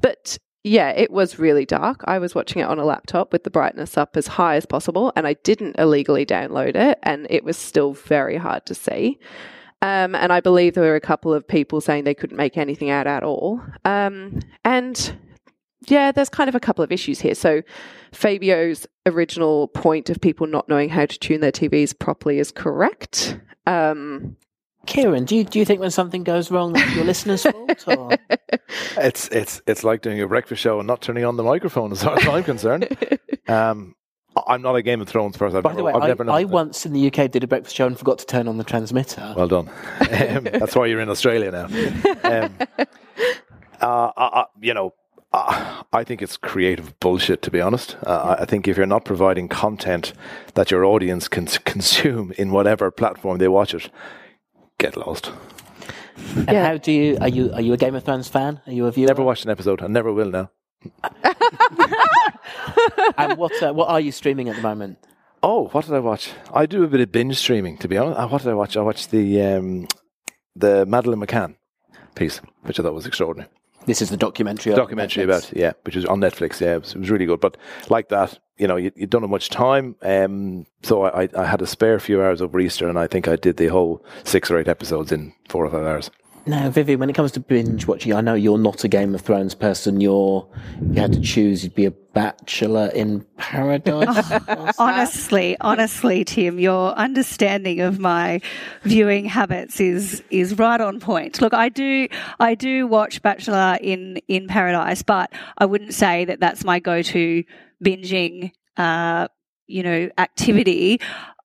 [0.00, 2.02] but yeah, it was really dark.
[2.04, 5.12] I was watching it on a laptop with the brightness up as high as possible,
[5.16, 9.18] and I didn't illegally download it, and it was still very hard to see.
[9.80, 12.90] Um, and I believe there were a couple of people saying they couldn't make anything
[12.90, 13.60] out at all.
[13.84, 15.16] Um, and
[15.86, 17.34] yeah, there's kind of a couple of issues here.
[17.34, 17.62] So,
[18.12, 23.38] Fabio's original point of people not knowing how to tune their TVs properly is correct.
[23.66, 24.36] Um,
[24.86, 27.84] Ciaran, do you do you think when something goes wrong that your listeners' fault?
[27.86, 28.10] Or?
[28.96, 32.02] It's it's it's like doing a breakfast show and not turning on the microphone, as
[32.02, 32.88] far as I'm concerned.
[33.48, 33.94] Um, I-
[34.46, 35.56] I'm not a Game of Thrones person.
[35.58, 36.48] I've By never, the way, I've I, never known I that.
[36.48, 39.34] once in the UK did a breakfast show and forgot to turn on the transmitter.
[39.36, 39.68] Well done.
[40.00, 41.64] Um, that's why you're in Australia now.
[42.24, 42.54] Um,
[43.80, 44.94] uh, I, I, you know,
[45.32, 47.96] uh, I think it's creative bullshit, to be honest.
[48.06, 50.12] Uh, I- I think if you're not providing content
[50.54, 53.90] that your audience can consume in whatever platform they watch it,
[54.78, 55.30] get lost.
[56.36, 56.66] and yeah.
[56.66, 58.60] how do you are you are you a Game of Thrones fan?
[58.66, 59.08] Are you a viewer?
[59.08, 59.82] Never watched an episode.
[59.82, 60.50] I never will now.
[63.18, 64.98] and what uh, what are you streaming at the moment?
[65.42, 66.32] Oh, what did I watch?
[66.52, 68.18] I do a bit of binge streaming, to be honest.
[68.18, 68.76] Uh, What did I watch?
[68.76, 69.86] I watched the um,
[70.56, 71.54] the Madeleine McCann
[72.14, 73.48] piece, which I thought was extraordinary.
[73.86, 74.72] This is the documentary.
[74.72, 76.60] on documentary about yeah, which was on Netflix.
[76.60, 77.40] Yeah, it was, it was really good.
[77.40, 77.56] But
[77.88, 81.44] like that, you know, you, you don't have much time, um, so I, I- I
[81.46, 84.50] had a spare few hours over Easter, and I think I did the whole six
[84.50, 86.10] or eight episodes in four or five hours.
[86.48, 89.20] Now, Vivian, when it comes to binge watching, I know you're not a Game of
[89.20, 90.00] Thrones person.
[90.00, 90.48] You're
[90.80, 94.32] you had to choose, you'd be a Bachelor in Paradise.
[94.78, 98.40] honestly, honestly, Tim, your understanding of my
[98.82, 101.42] viewing habits is is right on point.
[101.42, 102.08] Look, I do
[102.40, 107.02] I do watch Bachelor in in Paradise, but I wouldn't say that that's my go
[107.02, 107.44] to
[107.84, 108.52] binging.
[108.78, 109.28] Uh,
[109.68, 110.98] you know, activity.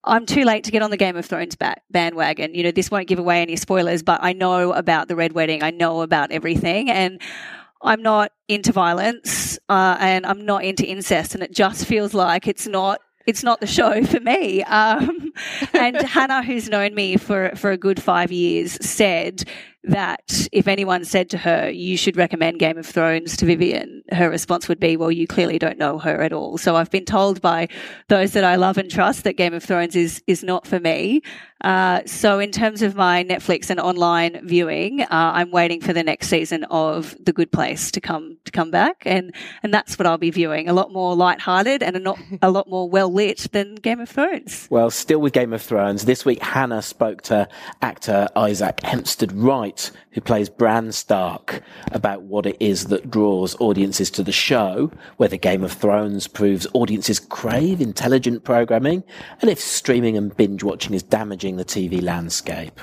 [0.05, 2.53] I'm too late to get on the Game of Thrones ba- bandwagon.
[2.53, 5.63] You know, this won't give away any spoilers, but I know about the Red Wedding.
[5.63, 6.89] I know about everything.
[6.89, 7.21] And
[7.81, 11.35] I'm not into violence uh, and I'm not into incest.
[11.35, 12.99] And it just feels like it's not.
[13.25, 14.63] It's not the show for me.
[14.63, 15.31] Um,
[15.73, 19.45] and Hannah, who's known me for, for a good five years, said
[19.85, 24.29] that if anyone said to her, you should recommend Game of Thrones to Vivian, her
[24.29, 26.57] response would be, well, you clearly don't know her at all.
[26.57, 27.67] So I've been told by
[28.07, 31.21] those that I love and trust that Game of Thrones is, is not for me.
[31.63, 36.03] Uh, so in terms of my Netflix and online viewing, uh, I'm waiting for the
[36.03, 39.03] next season of The Good Place to come, to come back.
[39.05, 40.67] And, and that's what I'll be viewing.
[40.67, 44.09] A lot more lighthearted and a, not, a lot more well lit than Game of
[44.09, 44.67] Thrones.
[44.69, 47.47] Well, still with Game of Thrones, this week Hannah spoke to
[47.81, 49.72] actor Isaac Hempstead Wright,
[50.11, 51.61] who plays Bran Stark,
[51.91, 56.67] about what it is that draws audiences to the show, whether Game of Thrones proves
[56.73, 59.03] audiences crave intelligent programming,
[59.41, 62.79] and if streaming and binge watching is damaging the TV landscape.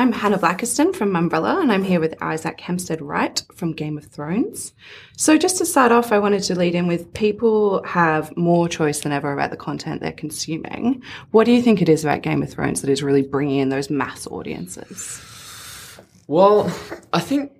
[0.00, 4.06] I'm Hannah Blackiston from Mumbrella, and I'm here with Isaac Hempstead Wright from Game of
[4.06, 4.72] Thrones.
[5.18, 9.02] So, just to start off, I wanted to lead in with people have more choice
[9.02, 11.02] than ever about the content they're consuming.
[11.32, 13.68] What do you think it is about Game of Thrones that is really bringing in
[13.68, 15.20] those mass audiences?
[16.26, 16.74] Well,
[17.12, 17.52] I think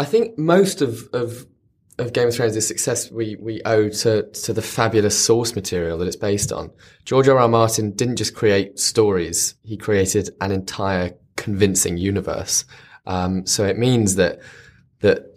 [0.00, 1.46] I think most of, of
[2.00, 6.08] of Game of Thrones' success we, we owe to to the fabulous source material that
[6.08, 6.72] it's based on.
[7.04, 7.38] George R.
[7.38, 7.48] R.
[7.48, 12.64] Martin didn't just create stories; he created an entire convincing universe.
[13.06, 14.40] Um, so it means that
[15.00, 15.34] that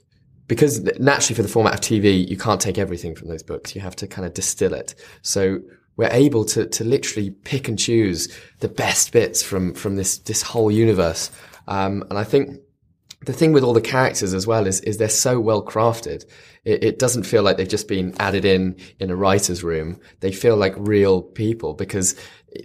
[0.48, 3.76] because naturally for the format of TV, you can't take everything from those books.
[3.76, 4.96] You have to kind of distill it.
[5.22, 5.60] So
[5.98, 8.30] we're able to to literally pick and choose
[8.60, 11.32] the best bits from from this this whole universe.
[11.68, 12.62] Um, and I think
[13.26, 16.24] the thing with all the characters as well is is they're so well crafted.
[16.64, 20.00] It, it, doesn't feel like they've just been added in in a writer's room.
[20.20, 22.16] They feel like real people because,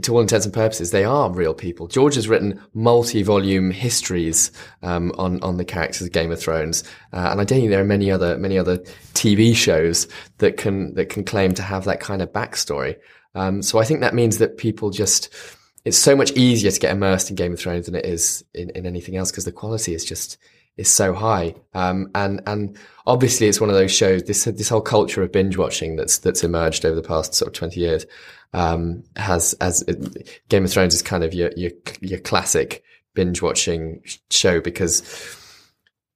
[0.02, 1.86] to all intents and purposes, they are real people.
[1.86, 4.50] George has written multi-volume histories
[4.82, 7.80] um, on on the characters of Game of Thrones, uh, and I don't think there
[7.80, 8.78] are many other many other
[9.14, 12.96] TV shows that can that can claim to have that kind of backstory.
[13.34, 15.34] Um, so I think that means that people just
[15.84, 18.70] it's so much easier to get immersed in Game of Thrones than it is in,
[18.70, 20.38] in anything else because the quality is just
[20.76, 21.54] is so high.
[21.74, 24.22] Um, and and obviously it's one of those shows.
[24.24, 27.54] This this whole culture of binge watching that's that's emerged over the past sort of
[27.54, 28.06] twenty years
[28.52, 32.82] um, has as it, Game of Thrones is kind of your your your classic
[33.14, 35.38] binge watching show because.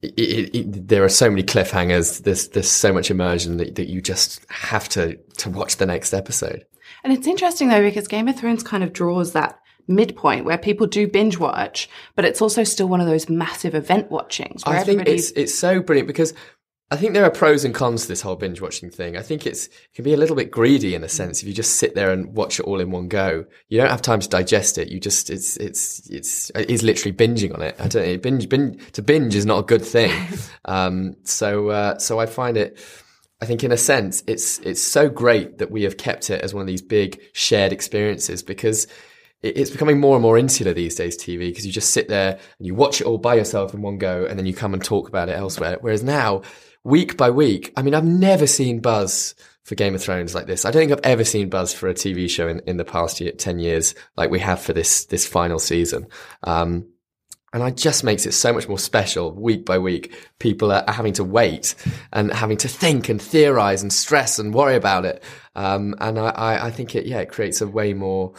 [0.02, 2.22] It, it, there are so many cliffhangers.
[2.22, 6.12] There's there's so much immersion that, that you just have to to watch the next
[6.12, 6.64] episode.
[7.04, 10.86] And it's interesting though because Game of Thrones kind of draws that midpoint where people
[10.86, 14.62] do binge watch, but it's also still one of those massive event watchings.
[14.64, 16.34] I think it's it's so brilliant because
[16.88, 19.16] I think there are pros and cons to this whole binge watching thing.
[19.16, 21.54] I think it's it can be a little bit greedy in a sense if you
[21.54, 23.44] just sit there and watch it all in one go.
[23.68, 24.88] You don't have time to digest it.
[24.88, 27.74] You just it's it's it's it is literally binging on it.
[27.80, 30.12] I don't know, binge, binge to binge is not a good thing.
[30.64, 32.78] um, so uh, so I find it.
[33.40, 36.54] I think in a sense, it's, it's so great that we have kept it as
[36.54, 38.86] one of these big shared experiences because
[39.42, 42.66] it's becoming more and more insular these days, TV, because you just sit there and
[42.66, 45.08] you watch it all by yourself in one go and then you come and talk
[45.08, 45.76] about it elsewhere.
[45.80, 46.42] Whereas now,
[46.84, 49.34] week by week, I mean, I've never seen buzz
[49.64, 50.64] for Game of Thrones like this.
[50.64, 53.20] I don't think I've ever seen buzz for a TV show in, in the past
[53.20, 56.06] year, 10 years like we have for this, this final season.
[56.44, 56.88] Um,
[57.56, 60.14] and it just makes it so much more special week by week.
[60.38, 61.74] People are having to wait
[62.12, 65.22] and having to think and theorize and stress and worry about it.
[65.54, 68.34] Um, and I, I think it, yeah, it creates a way more,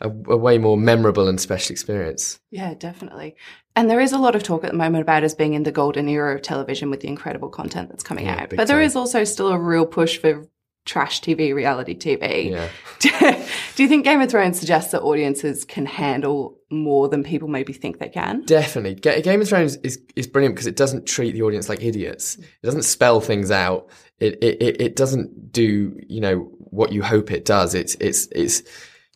[0.00, 2.40] a, a, way more memorable and special experience.
[2.50, 3.36] Yeah, definitely.
[3.76, 5.70] And there is a lot of talk at the moment about us being in the
[5.70, 8.50] golden era of television with the incredible content that's coming yeah, out.
[8.50, 8.66] But time.
[8.66, 10.48] there is also still a real push for
[10.88, 12.50] trash TV, reality TV.
[12.50, 13.46] Yeah.
[13.76, 17.74] Do you think Game of Thrones suggests that audiences can handle more than people maybe
[17.74, 18.42] think they can?
[18.46, 18.94] Definitely.
[18.94, 22.38] Game of Thrones is, is brilliant because it doesn't treat the audience like idiots.
[22.38, 23.88] It doesn't spell things out.
[24.18, 27.74] It, it, it doesn't do, you know, what you hope it does.
[27.74, 28.62] It's, it's, it's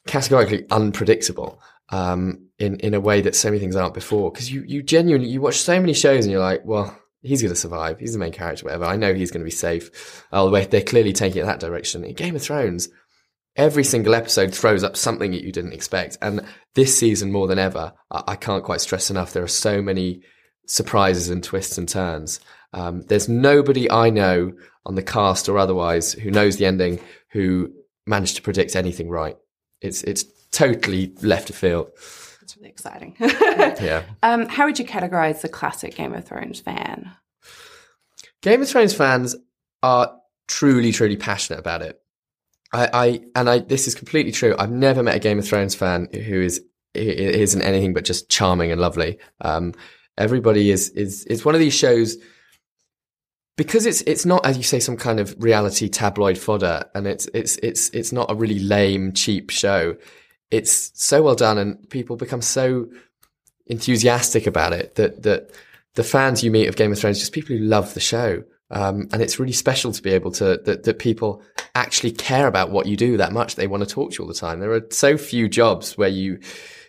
[0.06, 1.60] categorically unpredictable.
[1.88, 4.30] Um, in, in a way that so many things aren't before.
[4.32, 7.54] Cause you, you genuinely, you watch so many shows and you're like, well, he's going
[7.54, 7.98] to survive.
[7.98, 8.84] He's the main character, whatever.
[8.84, 10.26] I know he's going to be safe.
[10.32, 12.04] Oh, they're clearly taking it that direction.
[12.04, 12.88] In Game of Thrones,
[13.56, 16.18] every single episode throws up something that you didn't expect.
[16.20, 16.44] And
[16.74, 19.32] this season, more than ever, I, I can't quite stress enough.
[19.32, 20.22] There are so many
[20.66, 22.40] surprises and twists and turns.
[22.72, 24.52] Um, there's nobody I know
[24.84, 26.98] on the cast or otherwise who knows the ending
[27.30, 27.72] who
[28.06, 29.36] managed to predict anything right.
[29.80, 31.90] It's it's totally left of field.
[32.64, 33.16] Exciting.
[33.20, 34.02] yeah.
[34.22, 37.10] Um, how would you categorize the classic Game of Thrones fan?
[38.40, 39.36] Game of Thrones fans
[39.82, 40.16] are
[40.48, 42.00] truly, truly passionate about it.
[42.72, 44.54] I, I and I this is completely true.
[44.58, 46.62] I've never met a Game of Thrones fan who is
[46.94, 49.18] isn't anything but just charming and lovely.
[49.40, 49.74] Um,
[50.16, 52.16] everybody is is it's one of these shows
[53.56, 57.28] because it's it's not as you say some kind of reality tabloid fodder, and it's
[57.34, 59.96] it's it's it's not a really lame cheap show
[60.52, 62.86] it's so well done and people become so
[63.66, 65.50] enthusiastic about it that, that
[65.94, 68.44] the fans you meet of Game of Thrones, just people who love the show.
[68.70, 71.42] Um, and it's really special to be able to, that, that people
[71.74, 73.54] actually care about what you do that much.
[73.54, 74.60] They want to talk to you all the time.
[74.60, 76.38] There are so few jobs where you,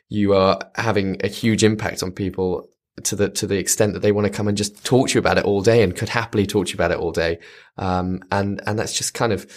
[0.09, 2.69] you are having a huge impact on people
[3.03, 5.19] to the to the extent that they want to come and just talk to you
[5.19, 7.39] about it all day and could happily talk to you about it all day.
[7.77, 9.49] Um, and and that's just kind of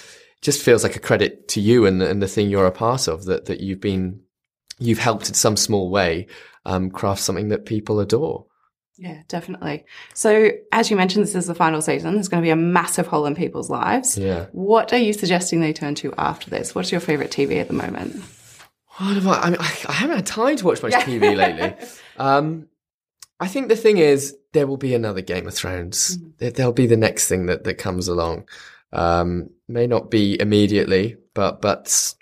[0.46, 3.24] just feels like a credit to you and, and the thing you're a part of
[3.24, 4.20] that, that you've been,
[4.78, 6.28] you've helped in some small way,
[6.64, 8.46] um, craft something that people adore.
[8.96, 9.84] Yeah, definitely.
[10.14, 12.14] So, as you mentioned, this is the final season.
[12.14, 14.16] There's going to be a massive hole in people's lives.
[14.16, 14.46] Yeah.
[14.52, 16.76] What are you suggesting they turn to after this?
[16.76, 18.14] What's your favorite TV at the moment?
[18.98, 19.40] What have I?
[19.40, 21.02] I mean, I, I haven't had time to watch much yeah.
[21.02, 21.88] TV lately.
[22.18, 22.68] um,
[23.40, 26.16] I think the thing is, there will be another Game of Thrones.
[26.16, 26.50] Mm-hmm.
[26.54, 28.48] There'll be the next thing that that comes along.
[28.92, 32.14] Um, may not be immediately, but but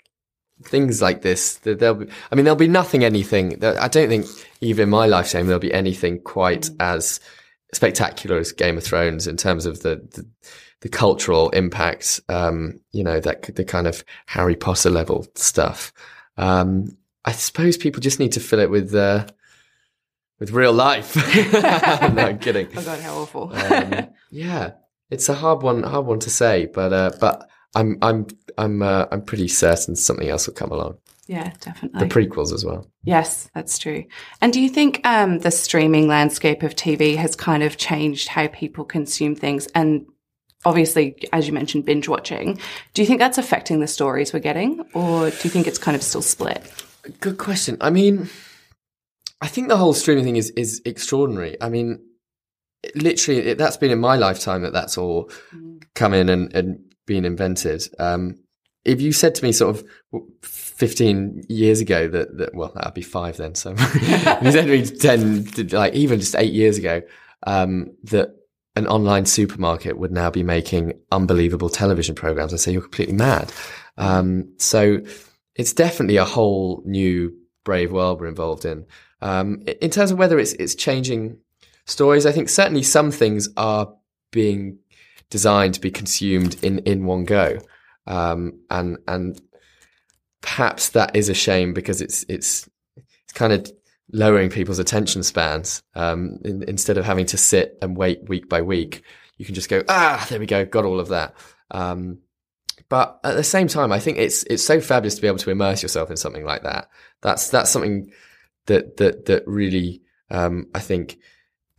[0.63, 2.07] things like this, there'll be.
[2.31, 3.63] I mean, there'll be nothing, anything.
[3.63, 4.25] I don't think
[4.61, 7.19] even in my lifetime there'll be anything quite as
[7.73, 10.25] spectacular as Game of Thrones in terms of the the,
[10.81, 12.19] the cultural impact.
[12.29, 15.93] Um, you know, that the kind of Harry Potter level stuff.
[16.37, 18.93] Um, I suppose people just need to fill it with.
[18.93, 19.25] Uh,
[20.39, 21.15] with real life.
[21.53, 22.67] no, I'm kidding.
[22.75, 23.53] Oh god, how awful.
[23.55, 24.71] um, yeah,
[25.09, 28.27] it's a hard one, hard one to say, but uh, but I'm I'm
[28.57, 30.97] I'm uh, I'm pretty certain something else will come along.
[31.27, 32.07] Yeah, definitely.
[32.07, 32.87] The prequels as well.
[33.03, 34.05] Yes, that's true.
[34.41, 38.47] And do you think um, the streaming landscape of TV has kind of changed how
[38.47, 39.65] people consume things?
[39.73, 40.05] And
[40.65, 42.59] obviously, as you mentioned, binge watching.
[42.93, 45.95] Do you think that's affecting the stories we're getting, or do you think it's kind
[45.95, 46.63] of still split?
[47.21, 47.77] Good question.
[47.81, 48.29] I mean,
[49.41, 51.57] I think the whole streaming thing is is extraordinary.
[51.59, 51.99] I mean,
[52.95, 55.81] literally it, that's been in my lifetime that that's all mm.
[55.95, 57.83] come in and, and been invented.
[57.99, 58.37] Um,
[58.83, 59.89] if you said to me sort of
[60.43, 63.55] 15 years ago that, that well, that'd be five then.
[63.55, 67.01] So if you said to me 10, like even just eight years ago,
[67.47, 68.35] um, that
[68.75, 73.51] an online supermarket would now be making unbelievable television programs, I say you're completely mad.
[73.97, 74.99] Um, so
[75.55, 77.33] it's definitely a whole new
[77.63, 78.85] brave world we're involved in.
[79.21, 81.37] Um, in terms of whether it's, it's changing
[81.85, 82.25] stories.
[82.25, 83.93] I think certainly some things are
[84.31, 84.79] being
[85.29, 87.59] designed to be consumed in, in one go.
[88.07, 89.39] Um, and, and
[90.41, 92.69] perhaps that is a shame because it's, it's,
[93.23, 93.71] it's kind of
[94.11, 95.81] lowering people's attention spans.
[95.95, 99.03] Um, in, instead of having to sit and wait week by week,
[99.37, 101.35] you can just go, ah, there we go, got all of that.
[101.71, 102.19] Um,
[102.89, 105.49] but at the same time, I think it's it's so fabulous to be able to
[105.49, 106.89] immerse yourself in something like that.
[107.21, 108.11] That's that's something
[108.67, 111.17] that that that really um, I think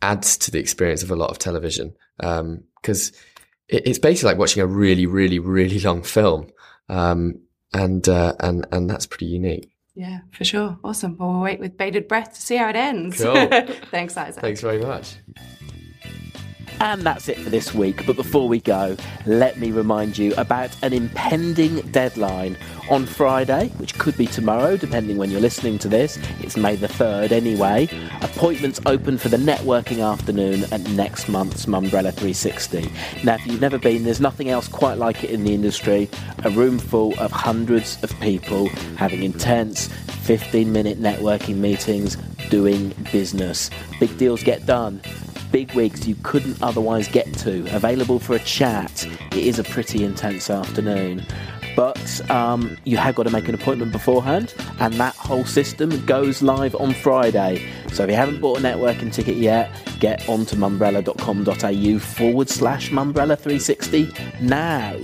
[0.01, 3.17] adds to the experience of a lot of television because um,
[3.67, 6.49] it, it's basically like watching a really, really, really long film,
[6.89, 7.39] um,
[7.73, 9.71] and uh, and and that's pretty unique.
[9.95, 10.77] Yeah, for sure.
[10.83, 11.17] Awesome.
[11.17, 13.21] Well, we'll wait with bated breath to see how it ends.
[13.21, 13.33] Cool.
[13.91, 14.41] Thanks, Isaac.
[14.41, 15.15] Thanks very much.
[16.79, 18.05] And that's it for this week.
[18.05, 22.55] But before we go, let me remind you about an impending deadline
[22.89, 26.17] on Friday, which could be tomorrow, depending when you're listening to this.
[26.39, 27.89] It's May the 3rd anyway.
[28.21, 32.91] Appointments open for the networking afternoon at next month's Mumbrella 360.
[33.23, 36.09] Now, if you've never been, there's nothing else quite like it in the industry.
[36.43, 42.17] A room full of hundreds of people having intense 15 minute networking meetings,
[42.49, 43.69] doing business.
[43.99, 45.01] Big deals get done
[45.57, 49.07] big wigs you couldn't otherwise get to, available for a chat.
[49.31, 51.25] It is a pretty intense afternoon.
[51.75, 56.43] But um, you have got to make an appointment beforehand, and that whole system goes
[56.43, 57.67] live on Friday.
[57.91, 64.39] So if you haven't bought a networking ticket yet, get onto mumbrella.com.au forward slash mumbrella360
[64.39, 64.95] now.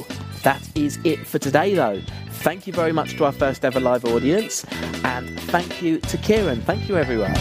[0.44, 2.00] That is it for today, though.
[2.30, 4.66] Thank you very much to our first ever live audience,
[5.04, 6.62] and thank you to Ciaran.
[6.62, 7.34] Thank you, everyone.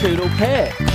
[0.00, 0.87] 트로펫